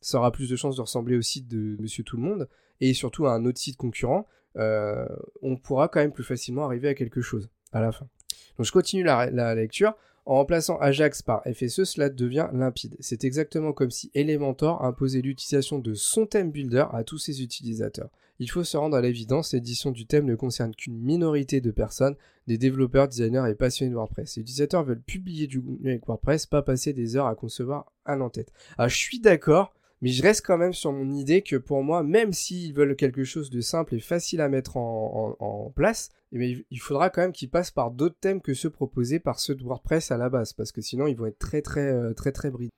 ça 0.00 0.19
aura 0.19 0.33
plus 0.33 0.49
de 0.49 0.57
chances 0.57 0.76
de 0.76 0.80
ressembler 0.80 1.16
au 1.16 1.23
site 1.23 1.49
de 1.49 1.76
Monsieur 1.80 2.04
Tout 2.04 2.16
le 2.16 2.23
Monde 2.23 2.49
et 2.80 2.95
surtout 2.95 3.26
à 3.26 3.33
un 3.35 3.45
autre 3.45 3.59
site 3.59 3.76
concurrent, 3.76 4.26
euh, 4.57 5.07
on 5.42 5.57
pourra 5.57 5.88
quand 5.88 6.00
même 6.00 6.12
plus 6.12 6.25
facilement 6.25 6.64
arriver 6.64 6.88
à 6.88 6.95
quelque 6.95 7.21
chose 7.21 7.50
à 7.73 7.80
la 7.80 7.92
fin. 7.92 8.09
Donc 8.57 8.66
je 8.66 8.73
continue 8.73 9.04
la, 9.04 9.54
lecture. 9.54 9.95
En 10.26 10.35
remplaçant 10.35 10.78
Ajax 10.78 11.23
par 11.23 11.42
FSE, 11.45 11.85
cela 11.85 12.09
devient 12.09 12.49
limpide. 12.52 12.97
C'est 13.00 13.25
exactement 13.25 13.73
comme 13.73 13.90
si 13.90 14.11
Elementor 14.14 14.85
imposait 14.85 15.23
l'utilisation 15.23 15.78
de 15.78 15.95
son 15.95 16.26
thème 16.26 16.50
builder 16.50 16.85
à 16.92 17.04
tous 17.04 17.19
ses 17.19 17.42
utilisateurs. 17.42 18.11
Il 18.38 18.50
faut 18.50 18.64
se 18.64 18.76
rendre 18.76 18.97
à 18.97 19.00
l'évidence, 19.00 19.52
l'édition 19.52 19.90
du 19.90 20.07
thème 20.07 20.25
ne 20.25 20.35
concerne 20.35 20.75
qu'une 20.75 20.99
minorité 20.99 21.61
de 21.61 21.71
personnes, 21.71 22.16
des 22.47 22.59
développeurs, 22.59 23.09
designers 23.09 23.45
et 23.50 23.54
passionnés 23.54 23.90
de 23.90 23.97
WordPress. 23.97 24.37
Les 24.37 24.42
utilisateurs 24.42 24.85
veulent 24.85 25.02
publier 25.02 25.47
du 25.47 25.61
contenu 25.61 25.90
avec 25.90 26.07
WordPress, 26.07 26.47
pas 26.47 26.62
passer 26.62 26.92
des 26.92 27.16
heures 27.16 27.26
à 27.26 27.35
concevoir 27.35 27.92
un 28.07 28.21
en-tête. 28.21 28.52
Ah, 28.78 28.88
je 28.88 28.97
suis 28.97 29.21
d'accord, 29.21 29.75
mais 30.02 30.11
je 30.11 30.23
reste 30.23 30.45
quand 30.45 30.57
même 30.57 30.73
sur 30.73 30.92
mon 30.92 31.12
idée 31.12 31.42
que 31.42 31.57
pour 31.57 31.83
moi, 31.83 32.02
même 32.02 32.33
s'ils 32.33 32.73
veulent 32.73 32.97
quelque 32.97 33.25
chose 33.25 33.50
de 33.50 33.61
simple 33.61 33.95
et 33.95 34.00
facile 34.00 34.40
à 34.40 34.49
mettre 34.49 34.76
en, 34.76 35.73
place, 35.75 36.11
eh 36.33 36.64
il 36.71 36.80
faudra 36.80 37.11
quand 37.11 37.21
même 37.21 37.33
qu'ils 37.33 37.50
passent 37.50 37.71
par 37.71 37.90
d'autres 37.90 38.19
thèmes 38.21 38.40
que 38.40 38.54
ceux 38.54 38.71
proposés 38.71 39.21
par 39.21 39.40
ceux 39.40 39.54
de 39.54 39.62
WordPress 39.62 40.11
à 40.11 40.16
la 40.16 40.28
base, 40.28 40.52
parce 40.52 40.73
que 40.73 40.80
sinon 40.80 41.07
ils 41.07 41.16
vont 41.16 41.26
être 41.26 41.38
très 41.38 41.62
très 41.62 41.92
euh, 41.92 42.14
très 42.14 42.33
très, 42.33 42.50
bridés. 42.50 42.73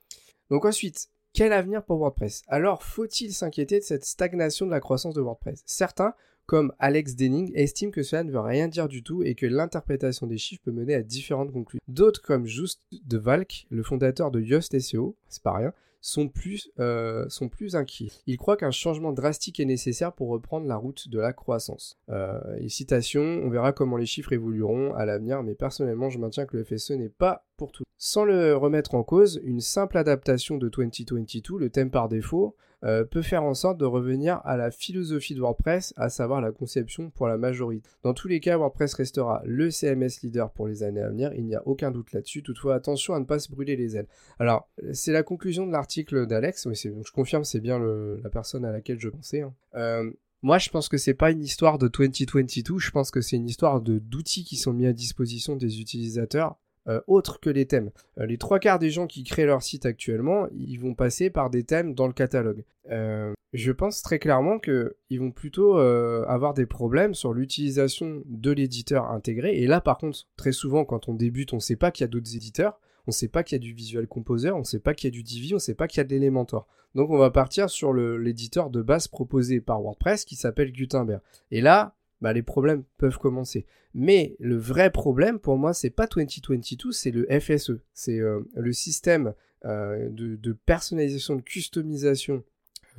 Donc 0.50 0.64
ensuite, 0.64 1.08
quel 1.32 1.52
avenir 1.52 1.84
pour 1.84 1.98
WordPress? 1.98 2.42
Alors, 2.48 2.82
faut-il 2.82 3.32
s'inquiéter 3.32 3.78
de 3.78 3.84
cette 3.84 4.04
stagnation 4.04 4.66
de 4.66 4.70
la 4.70 4.80
croissance 4.80 5.14
de 5.14 5.20
WordPress? 5.20 5.62
Certains, 5.64 6.14
comme 6.44 6.72
Alex 6.78 7.16
Denning, 7.16 7.52
estiment 7.54 7.90
que 7.90 8.02
cela 8.02 8.24
ne 8.24 8.32
veut 8.32 8.40
rien 8.40 8.68
dire 8.68 8.88
du 8.88 9.02
tout 9.02 9.22
et 9.22 9.34
que 9.34 9.46
l'interprétation 9.46 10.26
des 10.26 10.36
chiffres 10.36 10.62
peut 10.64 10.72
mener 10.72 10.94
à 10.94 11.02
différentes 11.02 11.52
conclusions. 11.52 11.82
D'autres, 11.88 12.20
comme 12.20 12.46
Just 12.46 12.82
de 12.90 13.16
Valk, 13.16 13.66
le 13.70 13.82
fondateur 13.82 14.30
de 14.30 14.40
Yoast 14.40 14.78
SEO, 14.78 15.16
c'est 15.28 15.42
pas 15.42 15.54
rien, 15.54 15.72
sont 16.02 16.28
plus, 16.28 16.70
euh, 16.80 17.24
sont 17.28 17.48
plus 17.48 17.76
inquiets. 17.76 18.10
Ils 18.26 18.36
croient 18.36 18.56
qu'un 18.56 18.72
changement 18.72 19.12
drastique 19.12 19.60
est 19.60 19.64
nécessaire 19.64 20.12
pour 20.12 20.28
reprendre 20.28 20.66
la 20.66 20.76
route 20.76 21.08
de 21.08 21.18
la 21.18 21.32
croissance. 21.32 21.96
Euh, 22.10 22.40
et 22.58 22.68
citation, 22.68 23.22
on 23.22 23.48
verra 23.48 23.72
comment 23.72 23.96
les 23.96 24.04
chiffres 24.04 24.32
évolueront 24.32 24.94
à 24.94 25.06
l'avenir, 25.06 25.42
mais 25.42 25.54
personnellement, 25.54 26.10
je 26.10 26.18
maintiens 26.18 26.44
que 26.44 26.56
le 26.56 26.64
FSE 26.64 26.90
n'est 26.90 27.08
pas 27.08 27.46
tout. 27.70 27.84
Sans 27.98 28.24
le 28.24 28.56
remettre 28.56 28.96
en 28.96 29.04
cause, 29.04 29.40
une 29.44 29.60
simple 29.60 29.96
adaptation 29.96 30.58
de 30.58 30.68
2022, 30.68 31.58
le 31.58 31.70
thème 31.70 31.90
par 31.90 32.08
défaut, 32.08 32.56
euh, 32.84 33.04
peut 33.04 33.22
faire 33.22 33.44
en 33.44 33.54
sorte 33.54 33.78
de 33.78 33.84
revenir 33.84 34.40
à 34.44 34.56
la 34.56 34.72
philosophie 34.72 35.36
de 35.36 35.40
WordPress, 35.40 35.94
à 35.96 36.08
savoir 36.08 36.40
la 36.40 36.50
conception 36.50 37.10
pour 37.10 37.28
la 37.28 37.38
majorité. 37.38 37.88
Dans 38.02 38.12
tous 38.12 38.26
les 38.26 38.40
cas, 38.40 38.56
WordPress 38.56 38.94
restera 38.94 39.40
le 39.44 39.70
CMS 39.70 40.20
leader 40.24 40.50
pour 40.50 40.66
les 40.66 40.82
années 40.82 41.00
à 41.00 41.08
venir, 41.08 41.32
il 41.34 41.44
n'y 41.44 41.54
a 41.54 41.62
aucun 41.64 41.92
doute 41.92 42.12
là-dessus. 42.12 42.42
Toutefois, 42.42 42.74
attention 42.74 43.14
à 43.14 43.20
ne 43.20 43.24
pas 43.24 43.38
se 43.38 43.52
brûler 43.52 43.76
les 43.76 43.96
ailes. 43.96 44.08
Alors, 44.40 44.68
c'est 44.92 45.12
la 45.12 45.22
conclusion 45.22 45.64
de 45.64 45.70
l'article 45.70 46.26
d'Alex, 46.26 46.66
je 46.72 47.12
confirme, 47.12 47.44
c'est 47.44 47.60
bien 47.60 47.78
la 47.78 48.30
personne 48.30 48.64
à 48.64 48.72
laquelle 48.72 48.98
je 48.98 49.10
pensais. 49.10 49.42
Hein. 49.42 49.54
Euh, 49.76 50.10
moi, 50.42 50.58
je 50.58 50.70
pense 50.70 50.88
que 50.88 50.96
c'est 50.96 51.14
pas 51.14 51.30
une 51.30 51.42
histoire 51.42 51.78
de 51.78 51.86
2022, 51.86 52.78
je 52.78 52.90
pense 52.90 53.12
que 53.12 53.20
c'est 53.20 53.36
une 53.36 53.46
histoire 53.46 53.80
d'outils 53.80 54.42
qui 54.42 54.56
sont 54.56 54.72
mis 54.72 54.86
à 54.86 54.92
disposition 54.92 55.54
des 55.54 55.80
utilisateurs 55.80 56.58
euh, 56.88 57.00
autres 57.06 57.38
que 57.38 57.50
les 57.50 57.66
thèmes. 57.66 57.90
Euh, 58.18 58.26
les 58.26 58.38
trois 58.38 58.58
quarts 58.58 58.80
des 58.80 58.90
gens 58.90 59.06
qui 59.06 59.22
créent 59.22 59.46
leur 59.46 59.62
site 59.62 59.86
actuellement, 59.86 60.48
ils 60.52 60.78
vont 60.78 60.94
passer 60.94 61.30
par 61.30 61.48
des 61.48 61.62
thèmes 61.62 61.94
dans 61.94 62.08
le 62.08 62.12
catalogue. 62.12 62.64
Euh, 62.90 63.32
je 63.52 63.70
pense 63.70 64.02
très 64.02 64.18
clairement 64.18 64.58
qu'ils 64.58 65.20
vont 65.20 65.30
plutôt 65.30 65.76
avoir 65.76 66.54
des 66.54 66.64
problèmes 66.64 67.14
sur 67.14 67.34
l'utilisation 67.34 68.22
de 68.26 68.50
l'éditeur 68.50 69.10
intégré. 69.10 69.58
Et 69.58 69.66
là, 69.66 69.82
par 69.82 69.98
contre, 69.98 70.26
très 70.36 70.52
souvent, 70.52 70.86
quand 70.86 71.08
on 71.08 71.14
débute, 71.14 71.52
on 71.52 71.56
ne 71.56 71.60
sait 71.60 71.76
pas 71.76 71.90
qu'il 71.90 72.02
y 72.02 72.06
a 72.06 72.08
d'autres 72.08 72.34
éditeurs. 72.34 72.80
On 73.06 73.10
ne 73.10 73.14
sait 73.14 73.28
pas 73.28 73.42
qu'il 73.42 73.56
y 73.56 73.60
a 73.60 73.62
du 73.62 73.74
Visual 73.74 74.06
Composer, 74.06 74.52
on 74.52 74.60
ne 74.60 74.64
sait 74.64 74.78
pas 74.78 74.94
qu'il 74.94 75.08
y 75.08 75.12
a 75.12 75.14
du 75.14 75.22
Divi, 75.22 75.52
on 75.52 75.56
ne 75.56 75.60
sait 75.60 75.74
pas 75.74 75.88
qu'il 75.88 75.98
y 75.98 76.00
a 76.00 76.04
de 76.04 76.10
l'Elementor. 76.10 76.66
Donc 76.94 77.10
on 77.10 77.18
va 77.18 77.30
partir 77.30 77.68
sur 77.68 77.92
l'éditeur 77.92 78.70
de 78.70 78.80
base 78.80 79.08
proposé 79.08 79.60
par 79.60 79.82
WordPress 79.82 80.24
qui 80.24 80.36
s'appelle 80.36 80.72
Gutenberg. 80.72 81.20
Et 81.50 81.60
là, 81.60 81.94
bah, 82.22 82.32
les 82.32 82.42
problèmes 82.42 82.84
peuvent 82.98 83.18
commencer. 83.18 83.66
Mais 83.94 84.36
le 84.38 84.56
vrai 84.56 84.90
problème 84.90 85.38
pour 85.38 85.58
moi, 85.58 85.74
c'est 85.74 85.90
pas 85.90 86.06
2022, 86.06 86.92
c'est 86.92 87.10
le 87.10 87.26
FSE. 87.40 87.72
C'est 87.92 88.20
euh, 88.20 88.40
le 88.54 88.72
système 88.72 89.34
euh, 89.64 90.08
de, 90.10 90.52
personnalisation, 90.52 91.36
de 91.36 91.42
customisation 91.42 92.44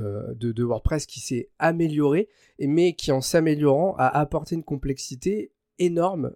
euh, 0.01 0.33
de, 0.35 0.63
WordPress 0.63 1.05
qui 1.05 1.21
s'est 1.21 1.49
amélioré, 1.57 2.27
mais 2.59 2.93
qui 2.93 3.11
en 3.11 3.21
s'améliorant 3.21 3.95
a 3.97 4.07
apporté 4.07 4.55
une 4.55 4.63
complexité 4.63 5.51
énorme 5.79 6.33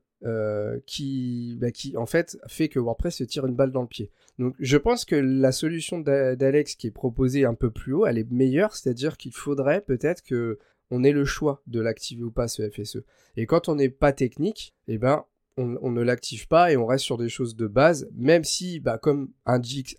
qui, 0.86 1.58
bah, 1.60 1.72
qui 1.72 1.96
en 1.96 2.06
fait 2.06 2.38
fait 2.48 2.70
que 2.70 2.80
WordPress 2.80 3.18
se 3.18 3.24
tire 3.24 3.46
une 3.46 3.56
balle 3.56 3.72
dans 3.72 3.82
le 3.82 3.88
pied. 3.88 4.12
Donc 4.40 4.56
je 4.60 4.78
pense 4.78 5.06
que 5.06 5.16
la 5.16 5.52
solution 5.52 6.00
d'Alex 6.00 6.76
qui 6.76 6.88
est 6.88 6.92
proposée 6.92 7.46
un 7.46 7.54
peu 7.54 7.70
plus 7.72 7.94
haut, 7.94 8.06
elle 8.06 8.18
est 8.18 8.30
meilleure, 8.32 8.76
c'est-à-dire 8.76 9.18
qu'il 9.18 9.34
faudrait 9.34 9.82
peut-être 9.82 10.24
que 10.24 10.60
on 10.90 11.04
ait 11.04 11.12
le 11.12 11.26
choix 11.26 11.62
de 11.68 11.82
l'activer 11.82 12.24
ou 12.24 12.32
pas 12.32 12.48
ce 12.48 12.70
FSE. 12.70 13.00
Et 13.36 13.46
quand 13.46 13.70
on 13.70 13.76
n'est 13.76 13.90
pas 13.90 14.14
technique, 14.14 14.74
eh 14.88 14.98
ben 14.98 15.26
on, 15.58 15.92
ne 15.92 16.02
l'active 16.02 16.48
pas 16.48 16.72
et 16.72 16.78
on 16.78 16.86
reste 16.86 17.06
sur 17.06 17.18
des 17.18 17.30
choses 17.30 17.56
de 17.56 17.68
base, 17.68 18.08
même 18.14 18.44
si, 18.44 18.80
bah, 18.80 18.98
comme 18.98 19.32
un 19.46 19.62
Jix, 19.62 19.96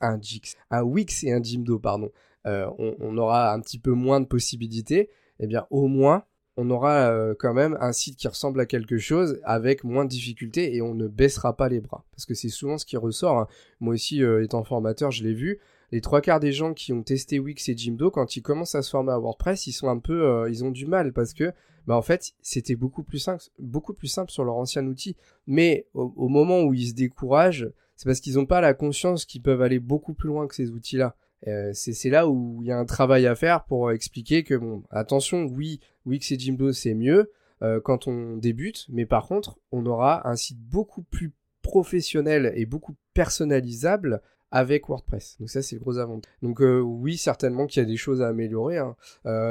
un 0.71 0.83
Wix 0.83 1.25
et 1.25 1.33
un 1.33 1.43
Jimdo, 1.43 1.79
pardon, 1.79 2.11
euh, 2.47 2.69
on, 2.79 3.19
aura 3.19 3.53
un 3.53 3.61
petit 3.61 3.79
peu 3.79 3.91
moins 3.91 4.21
de 4.21 4.27
possibilités, 4.27 5.11
eh 5.41 5.47
bien, 5.47 5.67
au 5.71 5.89
moins, 5.89 6.25
on 6.61 6.69
aura 6.71 7.11
euh, 7.11 7.35
quand 7.39 7.55
même 7.55 7.79
un 7.81 7.93
site 7.93 8.17
qui 8.17 8.27
ressemble 8.27 8.61
à 8.61 8.67
quelque 8.67 8.99
chose 8.99 9.41
avec 9.45 9.85
moins 9.85 10.05
de 10.05 10.11
difficultés 10.11 10.75
et 10.75 10.83
on 10.83 10.95
ne 10.95 11.07
baissera 11.07 11.57
pas 11.57 11.69
les 11.69 11.81
bras. 11.81 12.05
Parce 12.11 12.27
que 12.27 12.35
c'est 12.35 12.49
souvent 12.49 12.79
ce 12.79 12.85
qui 12.85 12.97
ressort. 12.97 13.39
Hein. 13.39 13.49
Moi 13.81 13.95
aussi, 13.95 14.23
euh, 14.23 14.43
étant 14.43 14.65
formateur, 14.65 15.11
je 15.13 15.23
l'ai 15.23 15.35
vu 15.35 15.61
les 15.91 16.01
trois 16.01 16.21
quarts 16.21 16.41
des 16.41 16.53
gens 16.53 16.75
qui 16.75 16.93
ont 16.93 17.03
testé 17.03 17.39
Wix 17.39 17.69
et 17.69 17.77
Jimdo, 17.77 18.11
quand 18.11 18.37
ils 18.37 18.43
commencent 18.43 18.75
à 18.75 18.83
se 18.83 18.91
former 18.91 19.13
à 19.13 19.19
WordPress, 19.19 19.67
ils 19.67 19.73
sont 19.73 19.89
un 19.89 19.99
peu, 19.99 20.23
euh, 20.23 20.51
ils 20.51 20.65
ont 20.65 20.71
du 20.71 20.87
mal 20.87 21.13
parce 21.13 21.33
que, 21.33 21.53
bah 21.87 21.97
en 21.97 22.03
fait, 22.03 22.33
c'était 22.43 22.77
beaucoup 22.77 23.03
plus 23.03 23.19
simple, 23.19 23.43
beaucoup 23.59 23.95
plus 23.95 24.09
simple 24.09 24.31
sur 24.31 24.45
leur 24.45 24.57
ancien 24.57 24.87
outil. 24.87 25.17
Mais 25.47 25.87
au, 25.95 26.29
moment 26.29 26.63
où 26.63 26.75
ils 26.75 26.89
se 26.89 26.95
découragent, 26.95 27.71
c'est 27.97 28.05
parce 28.05 28.21
qu'ils 28.21 28.35
n'ont 28.35 28.47
pas 28.47 28.61
la 28.61 28.75
conscience 28.75 29.25
qu'ils 29.25 29.43
peuvent 29.43 29.63
aller 29.63 29.79
beaucoup 29.79 30.13
plus 30.13 30.29
loin 30.29 30.47
que 30.47 30.55
ces 30.55 30.71
outils-là. 30.71 31.17
Euh, 31.47 31.71
c'est 31.73 32.11
là 32.11 32.29
où 32.29 32.59
il 32.63 32.69
y 32.69 32.73
a 32.73 32.79
un 32.79 32.85
travail 32.85 33.27
à 33.27 33.35
faire 33.35 33.65
pour 33.65 33.93
expliquer 33.93 34.43
que 34.43 34.55
bon, 34.55 34.83
attention, 34.91 35.45
oui, 35.45 35.81
Wix 36.05 36.33
et 36.33 36.39
Jimdo 36.39 36.73
c'est 36.73 36.95
mieux 36.95 37.31
euh, 37.63 37.81
quand 37.81 38.09
on 38.09 38.37
débute, 38.37 38.87
mais 38.89 39.07
par 39.07 39.27
contre, 39.27 39.59
on 39.71 39.87
aura 39.87 40.29
un 40.29 40.37
site 40.37 40.59
beaucoup 40.59 41.03
plus 41.03 41.33
professionnel 41.63 42.53
et 42.57 42.67
beaucoup 42.67 42.97
personnalisable 43.15 44.23
avec 44.51 44.89
WordPress. 44.89 45.37
Donc 45.39 45.51
ça 45.51 45.61
c'est 45.61 45.77
le 45.77 45.81
gros 45.81 45.99
avantage. 45.99 46.33
Donc 46.41 46.63
euh, 46.63 46.81
oui 46.81 47.19
certainement 47.19 47.67
qu'il 47.67 47.83
y 47.83 47.87
a 47.87 47.89
des 47.89 47.99
choses 47.99 48.23
à 48.23 48.29
améliorer, 48.29 48.79
hein. 48.79 48.97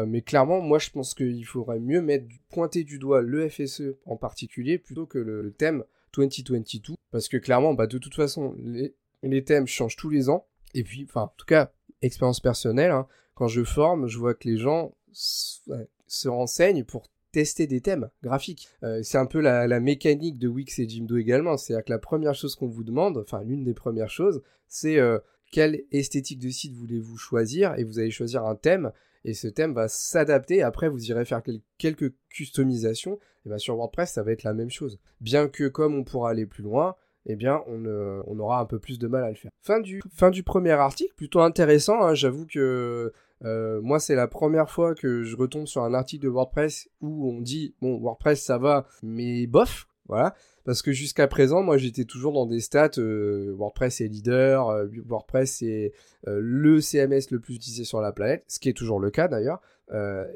mais 0.07 0.21
clairement 0.21 0.59
moi 0.59 0.79
je 0.79 0.89
pense 0.89 1.13
qu'il 1.13 1.45
faudrait 1.45 1.79
mieux 1.79 2.01
mettre 2.01 2.25
pointer 2.49 2.83
du 2.83 2.97
doigt 2.97 3.21
le 3.21 3.47
FSE 3.47 3.95
en 4.05 4.17
particulier 4.17 4.79
plutôt 4.79 5.05
que 5.05 5.19
le, 5.19 5.53
thème 5.53 5.83
2022 6.15 6.95
parce 7.11 7.27
que 7.27 7.37
clairement 7.37 7.75
bah 7.75 7.85
de 7.85 7.99
toute 7.99 8.15
façon 8.15 8.55
les, 8.57 8.95
les, 9.21 9.43
thèmes 9.43 9.67
changent 9.67 9.97
tous 9.97 10.09
les 10.09 10.29
ans 10.29 10.47
et 10.73 10.83
puis 10.83 11.05
enfin 11.07 11.23
en 11.23 11.33
tout 11.37 11.45
cas 11.45 11.71
expérience 12.01 12.39
personnelle 12.39 12.91
hein, 12.91 13.07
quand 13.35 13.47
je 13.47 13.63
forme 13.63 14.07
je 14.07 14.17
vois 14.17 14.33
que 14.33 14.47
les 14.47 14.57
gens 14.57 14.93
se 15.11 16.27
renseignent 16.27 16.83
pour 16.83 17.07
tester 17.31 17.67
des 17.67 17.81
thèmes 17.81 18.09
graphiques. 18.23 18.69
Euh, 18.83 19.01
c'est 19.03 19.17
un 19.17 19.25
peu 19.25 19.41
la, 19.41 19.79
mécanique 19.79 20.39
de 20.39 20.47
Wix 20.47 20.79
et 20.79 20.87
Jimdo 20.87 21.17
également. 21.17 21.57
C'est-à-dire 21.57 21.85
que 21.85 21.91
la 21.91 21.99
première 21.99 22.33
chose 22.33 22.55
qu'on 22.55 22.67
vous 22.67 22.83
demande, 22.83 23.17
enfin 23.17 23.43
l'une 23.43 23.63
des 23.63 23.73
premières 23.73 24.09
choses, 24.09 24.41
c'est 24.67 24.97
euh, 24.97 25.19
quelle 25.51 25.83
esthétique 25.91 26.39
de 26.39 26.49
site 26.49 26.73
voulez-vous 26.73 27.17
choisir 27.17 27.75
et 27.77 27.83
vous 27.83 27.99
allez 27.99 28.11
choisir 28.11 28.45
un 28.45 28.55
thème 28.55 28.91
et 29.23 29.33
ce 29.33 29.47
thème 29.47 29.73
va 29.73 29.87
s'adapter. 29.87 30.61
Après, 30.61 30.89
vous 30.89 31.11
irez 31.11 31.25
faire 31.25 31.41
quelques 31.77 32.13
customisations. 32.29 33.19
Et 33.45 33.49
bien 33.49 33.57
sur 33.57 33.75
WordPress, 33.75 34.13
ça 34.13 34.23
va 34.23 34.31
être 34.31 34.43
la 34.43 34.53
même 34.53 34.69
chose. 34.69 34.99
Bien 35.21 35.47
que 35.47 35.67
comme 35.67 35.95
on 35.95 36.03
pourra 36.03 36.31
aller 36.31 36.45
plus 36.45 36.63
loin, 36.63 36.95
eh 37.27 37.35
bien, 37.35 37.61
on, 37.67 37.85
on, 38.25 38.39
aura 38.39 38.59
un 38.59 38.65
peu 38.65 38.79
plus 38.79 38.99
de 38.99 39.07
mal 39.07 39.23
à 39.23 39.29
le 39.29 39.35
faire. 39.35 39.51
Fin 39.61 39.79
du, 39.81 40.01
fin 40.13 40.29
du 40.29 40.43
premier 40.43 40.71
article, 40.71 41.13
plutôt 41.15 41.41
intéressant. 41.41 42.01
Hein. 42.01 42.13
J'avoue 42.15 42.45
que 42.45 43.11
euh, 43.43 43.81
moi, 43.81 43.99
c'est 43.99 44.15
la 44.15 44.27
première 44.27 44.69
fois 44.69 44.95
que 44.95 45.23
je 45.23 45.35
retombe 45.35 45.67
sur 45.67 45.83
un 45.83 45.93
article 45.93 46.23
de 46.23 46.29
WordPress 46.29 46.89
où 47.01 47.29
on 47.29 47.41
dit 47.41 47.75
bon, 47.81 47.99
WordPress 47.99 48.41
ça 48.41 48.57
va, 48.57 48.87
mais 49.03 49.45
bof, 49.45 49.87
voilà. 50.07 50.33
Parce 50.63 50.81
que 50.81 50.91
jusqu'à 50.91 51.27
présent, 51.27 51.61
moi, 51.63 51.77
j'étais 51.77 52.05
toujours 52.05 52.33
dans 52.33 52.45
des 52.45 52.59
stats. 52.59 52.91
Euh, 52.97 53.53
WordPress 53.57 54.01
est 54.01 54.07
leader, 54.07 54.69
euh, 54.69 54.87
WordPress 55.05 55.61
est 55.61 55.93
le 56.25 56.81
CMS 56.81 57.31
le 57.31 57.39
plus 57.39 57.55
utilisé 57.55 57.83
sur 57.83 58.01
la 58.01 58.11
planète, 58.11 58.43
ce 58.47 58.59
qui 58.59 58.69
est 58.69 58.73
toujours 58.73 58.99
le 58.99 59.11
cas 59.11 59.27
d'ailleurs. 59.27 59.61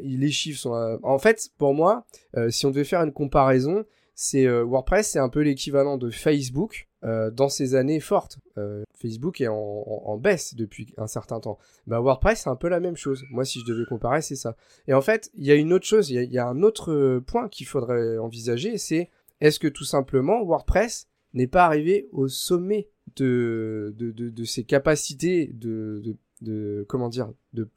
les 0.01 0.29
chiffres 0.29 0.59
sont. 0.59 0.99
En 1.03 1.19
fait, 1.19 1.49
pour 1.57 1.73
moi, 1.73 2.05
si 2.49 2.65
on 2.65 2.69
devait 2.69 2.83
faire 2.83 3.01
une 3.01 3.13
comparaison, 3.13 3.85
c'est 4.15 4.47
WordPress, 4.47 5.09
c'est 5.09 5.19
un 5.19 5.29
peu 5.29 5.41
l'équivalent 5.41 5.97
de 5.97 6.09
Facebook 6.09 6.87
euh, 7.03 7.31
dans 7.31 7.49
ces 7.49 7.73
années 7.73 7.99
fortes. 7.99 8.37
Euh, 8.59 8.83
Facebook 8.93 9.41
est 9.41 9.47
en, 9.47 10.17
baisse 10.17 10.53
depuis 10.53 10.93
un 10.97 11.07
certain 11.07 11.39
temps. 11.39 11.57
Bah, 11.87 11.99
WordPress, 11.99 12.41
c'est 12.41 12.49
un 12.49 12.55
peu 12.55 12.67
la 12.67 12.79
même 12.79 12.95
chose. 12.95 13.23
Moi, 13.31 13.43
si 13.43 13.59
je 13.59 13.65
devais 13.65 13.85
comparer, 13.85 14.21
c'est 14.21 14.35
ça. 14.35 14.55
Et 14.87 14.93
en 14.93 15.01
fait, 15.01 15.31
il 15.33 15.43
y 15.43 15.51
a 15.51 15.55
une 15.55 15.73
autre 15.73 15.87
chose, 15.87 16.11
il 16.11 16.31
y, 16.31 16.37
a 16.37 16.47
un 16.47 16.61
autre 16.61 16.91
euh, 16.91 17.19
point 17.19 17.49
qu'il 17.49 17.65
faudrait 17.65 18.19
envisager, 18.19 18.77
c'est 18.77 19.09
est-ce 19.39 19.59
que 19.59 19.67
tout 19.67 19.83
simplement 19.83 20.43
WordPress 20.43 21.07
n'est 21.33 21.47
pas 21.47 21.65
arrivé 21.65 22.07
au 22.11 22.27
sommet 22.27 22.87
de, 23.15 23.95
de, 23.97 24.11
de, 24.11 24.43
ses 24.43 24.63
capacités 24.63 25.49
de, 25.53 26.03
de, 26.41 26.85
comment 26.87 27.09
dire, 27.09 27.33
de 27.53 27.67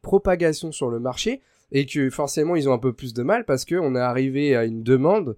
propagation 0.00 0.72
sur 0.72 0.90
le 0.90 0.98
marché 0.98 1.42
et 1.72 1.86
que 1.86 2.08
forcément 2.10 2.54
ils 2.54 2.68
ont 2.68 2.72
un 2.72 2.78
peu 2.78 2.92
plus 2.92 3.12
de 3.12 3.22
mal 3.22 3.44
parce 3.44 3.64
qu'on 3.64 3.96
est 3.96 4.00
arrivé 4.00 4.54
à 4.54 4.64
une 4.64 4.82
demande 4.82 5.36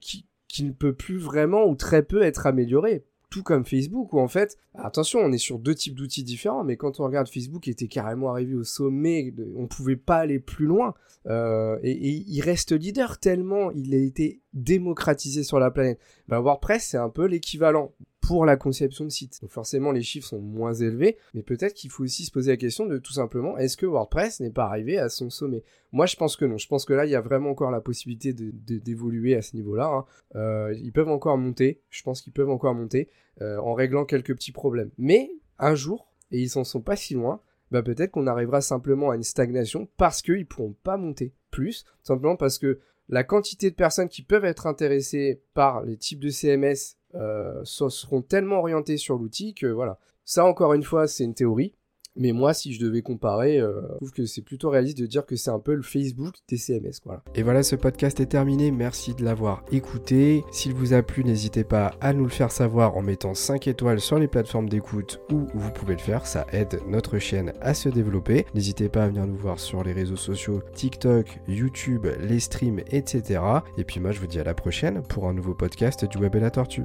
qui, 0.00 0.24
qui 0.48 0.64
ne 0.64 0.72
peut 0.72 0.94
plus 0.94 1.18
vraiment 1.18 1.66
ou 1.66 1.74
très 1.74 2.02
peu 2.02 2.22
être 2.22 2.46
amélioré. 2.46 3.04
tout 3.28 3.42
comme 3.42 3.66
Facebook 3.66 4.14
où 4.14 4.20
en 4.20 4.28
fait, 4.28 4.56
attention, 4.74 5.18
on 5.18 5.32
est 5.32 5.38
sur 5.38 5.58
deux 5.58 5.74
types 5.74 5.94
d'outils 5.94 6.24
différents, 6.24 6.64
mais 6.64 6.76
quand 6.76 7.00
on 7.00 7.04
regarde 7.04 7.28
Facebook, 7.28 7.68
était 7.68 7.88
carrément 7.88 8.30
arrivé 8.30 8.54
au 8.54 8.64
sommet, 8.64 9.34
on 9.56 9.66
pouvait 9.66 9.96
pas 9.96 10.16
aller 10.16 10.38
plus 10.38 10.64
loin. 10.64 10.94
Euh, 11.26 11.78
et, 11.82 12.24
il 12.26 12.40
reste 12.40 12.72
leader 12.72 13.18
tellement 13.18 13.70
il 13.72 13.94
a 13.94 13.98
été 13.98 14.40
démocratisé 14.54 15.42
sur 15.42 15.58
la 15.58 15.70
planète. 15.70 15.98
Ben, 16.28 16.40
WordPress, 16.40 16.84
c'est 16.84 16.96
un 16.96 17.10
peu 17.10 17.26
l'équivalent 17.26 17.92
pour 18.26 18.44
la 18.44 18.56
conception 18.56 19.04
de 19.04 19.10
site. 19.10 19.40
Donc 19.40 19.52
forcément, 19.52 19.92
les 19.92 20.02
chiffres 20.02 20.26
sont 20.26 20.40
moins 20.40 20.74
élevés, 20.74 21.16
mais 21.32 21.42
peut-être 21.42 21.74
qu'il 21.74 21.90
faut 21.90 22.02
aussi 22.02 22.24
se 22.24 22.32
poser 22.32 22.50
la 22.50 22.56
question 22.56 22.84
de 22.84 22.98
tout 22.98 23.12
simplement, 23.12 23.56
est-ce 23.56 23.76
que 23.76 23.86
WordPress 23.86 24.40
n'est 24.40 24.50
pas 24.50 24.64
arrivé 24.64 24.98
à 24.98 25.08
son 25.08 25.30
sommet? 25.30 25.62
Moi, 25.92 26.06
je 26.06 26.16
pense 26.16 26.36
que 26.36 26.44
non. 26.44 26.58
Je 26.58 26.66
pense 26.66 26.84
que 26.84 26.92
là, 26.92 27.06
il 27.06 27.12
y 27.12 27.14
a 27.14 27.20
vraiment 27.20 27.50
encore 27.50 27.70
la 27.70 27.80
possibilité 27.80 28.32
d'évoluer 28.32 29.36
à 29.36 29.42
ce 29.42 29.54
niveau-là. 29.54 29.86
Hein. 29.86 30.04
Euh, 30.34 30.74
ils 30.82 30.92
peuvent 30.92 31.08
encore 31.08 31.38
monter. 31.38 31.80
Je 31.88 32.02
pense 32.02 32.20
qu'ils 32.20 32.32
peuvent 32.32 32.50
encore 32.50 32.74
monter 32.74 33.08
euh, 33.42 33.58
en 33.58 33.74
réglant 33.74 34.04
quelques 34.04 34.34
petits 34.34 34.52
problèmes. 34.52 34.90
Mais 34.98 35.30
un 35.60 35.76
jour, 35.76 36.12
et 36.32 36.40
ils 36.40 36.50
s'en 36.50 36.64
sont 36.64 36.80
pas 36.80 36.96
si 36.96 37.14
loin, 37.14 37.40
bah 37.70 37.82
peut-être 37.82 38.10
qu'on 38.10 38.26
arrivera 38.26 38.60
simplement 38.60 39.10
à 39.10 39.16
une 39.16 39.22
stagnation 39.22 39.88
parce 39.96 40.20
qu'ils 40.20 40.46
pourront 40.46 40.74
pas 40.82 40.96
monter 40.96 41.32
plus, 41.50 41.84
simplement 42.02 42.36
parce 42.36 42.58
que 42.58 42.80
la 43.08 43.22
quantité 43.22 43.70
de 43.70 43.76
personnes 43.76 44.08
qui 44.08 44.22
peuvent 44.22 44.44
être 44.44 44.66
intéressées 44.66 45.42
par 45.54 45.84
les 45.84 45.96
types 45.96 46.20
de 46.20 46.30
CMS 46.30 46.96
euh, 47.20 47.64
seront 47.64 48.22
tellement 48.22 48.58
orientés 48.58 48.96
sur 48.96 49.16
l'outil 49.16 49.54
que 49.54 49.66
voilà. 49.66 49.98
Ça, 50.24 50.44
encore 50.44 50.72
une 50.74 50.82
fois, 50.82 51.06
c'est 51.06 51.24
une 51.24 51.34
théorie. 51.34 51.72
Mais 52.16 52.32
moi, 52.32 52.54
si 52.54 52.72
je 52.72 52.80
devais 52.80 53.02
comparer, 53.02 53.58
euh, 53.58 53.82
je 53.82 53.96
trouve 53.96 54.12
que 54.12 54.26
c'est 54.26 54.42
plutôt 54.42 54.70
réaliste 54.70 54.98
de 54.98 55.06
dire 55.06 55.26
que 55.26 55.36
c'est 55.36 55.50
un 55.50 55.58
peu 55.58 55.74
le 55.74 55.82
Facebook 55.82 56.34
des 56.48 56.56
CMS. 56.56 57.02
Et 57.34 57.42
voilà, 57.42 57.62
ce 57.62 57.76
podcast 57.76 58.18
est 58.20 58.26
terminé. 58.26 58.70
Merci 58.70 59.14
de 59.14 59.22
l'avoir 59.22 59.62
écouté. 59.70 60.42
S'il 60.50 60.72
vous 60.72 60.94
a 60.94 61.02
plu, 61.02 61.24
n'hésitez 61.24 61.62
pas 61.62 61.92
à 62.00 62.14
nous 62.14 62.24
le 62.24 62.30
faire 62.30 62.50
savoir 62.50 62.96
en 62.96 63.02
mettant 63.02 63.34
5 63.34 63.68
étoiles 63.68 64.00
sur 64.00 64.18
les 64.18 64.28
plateformes 64.28 64.68
d'écoute 64.68 65.20
où 65.30 65.46
vous 65.54 65.70
pouvez 65.70 65.94
le 65.94 66.00
faire. 66.00 66.26
Ça 66.26 66.46
aide 66.52 66.80
notre 66.88 67.18
chaîne 67.18 67.52
à 67.60 67.74
se 67.74 67.90
développer. 67.90 68.46
N'hésitez 68.54 68.88
pas 68.88 69.04
à 69.04 69.08
venir 69.08 69.26
nous 69.26 69.36
voir 69.36 69.60
sur 69.60 69.84
les 69.84 69.92
réseaux 69.92 70.16
sociaux 70.16 70.62
TikTok, 70.74 71.40
YouTube, 71.46 72.06
les 72.20 72.40
streams, 72.40 72.80
etc. 72.90 73.40
Et 73.76 73.84
puis 73.84 74.00
moi, 74.00 74.12
je 74.12 74.20
vous 74.20 74.26
dis 74.26 74.40
à 74.40 74.44
la 74.44 74.54
prochaine 74.54 75.02
pour 75.02 75.28
un 75.28 75.34
nouveau 75.34 75.54
podcast 75.54 76.06
du 76.06 76.16
Web 76.16 76.34
et 76.36 76.40
la 76.40 76.50
Tortue. 76.50 76.84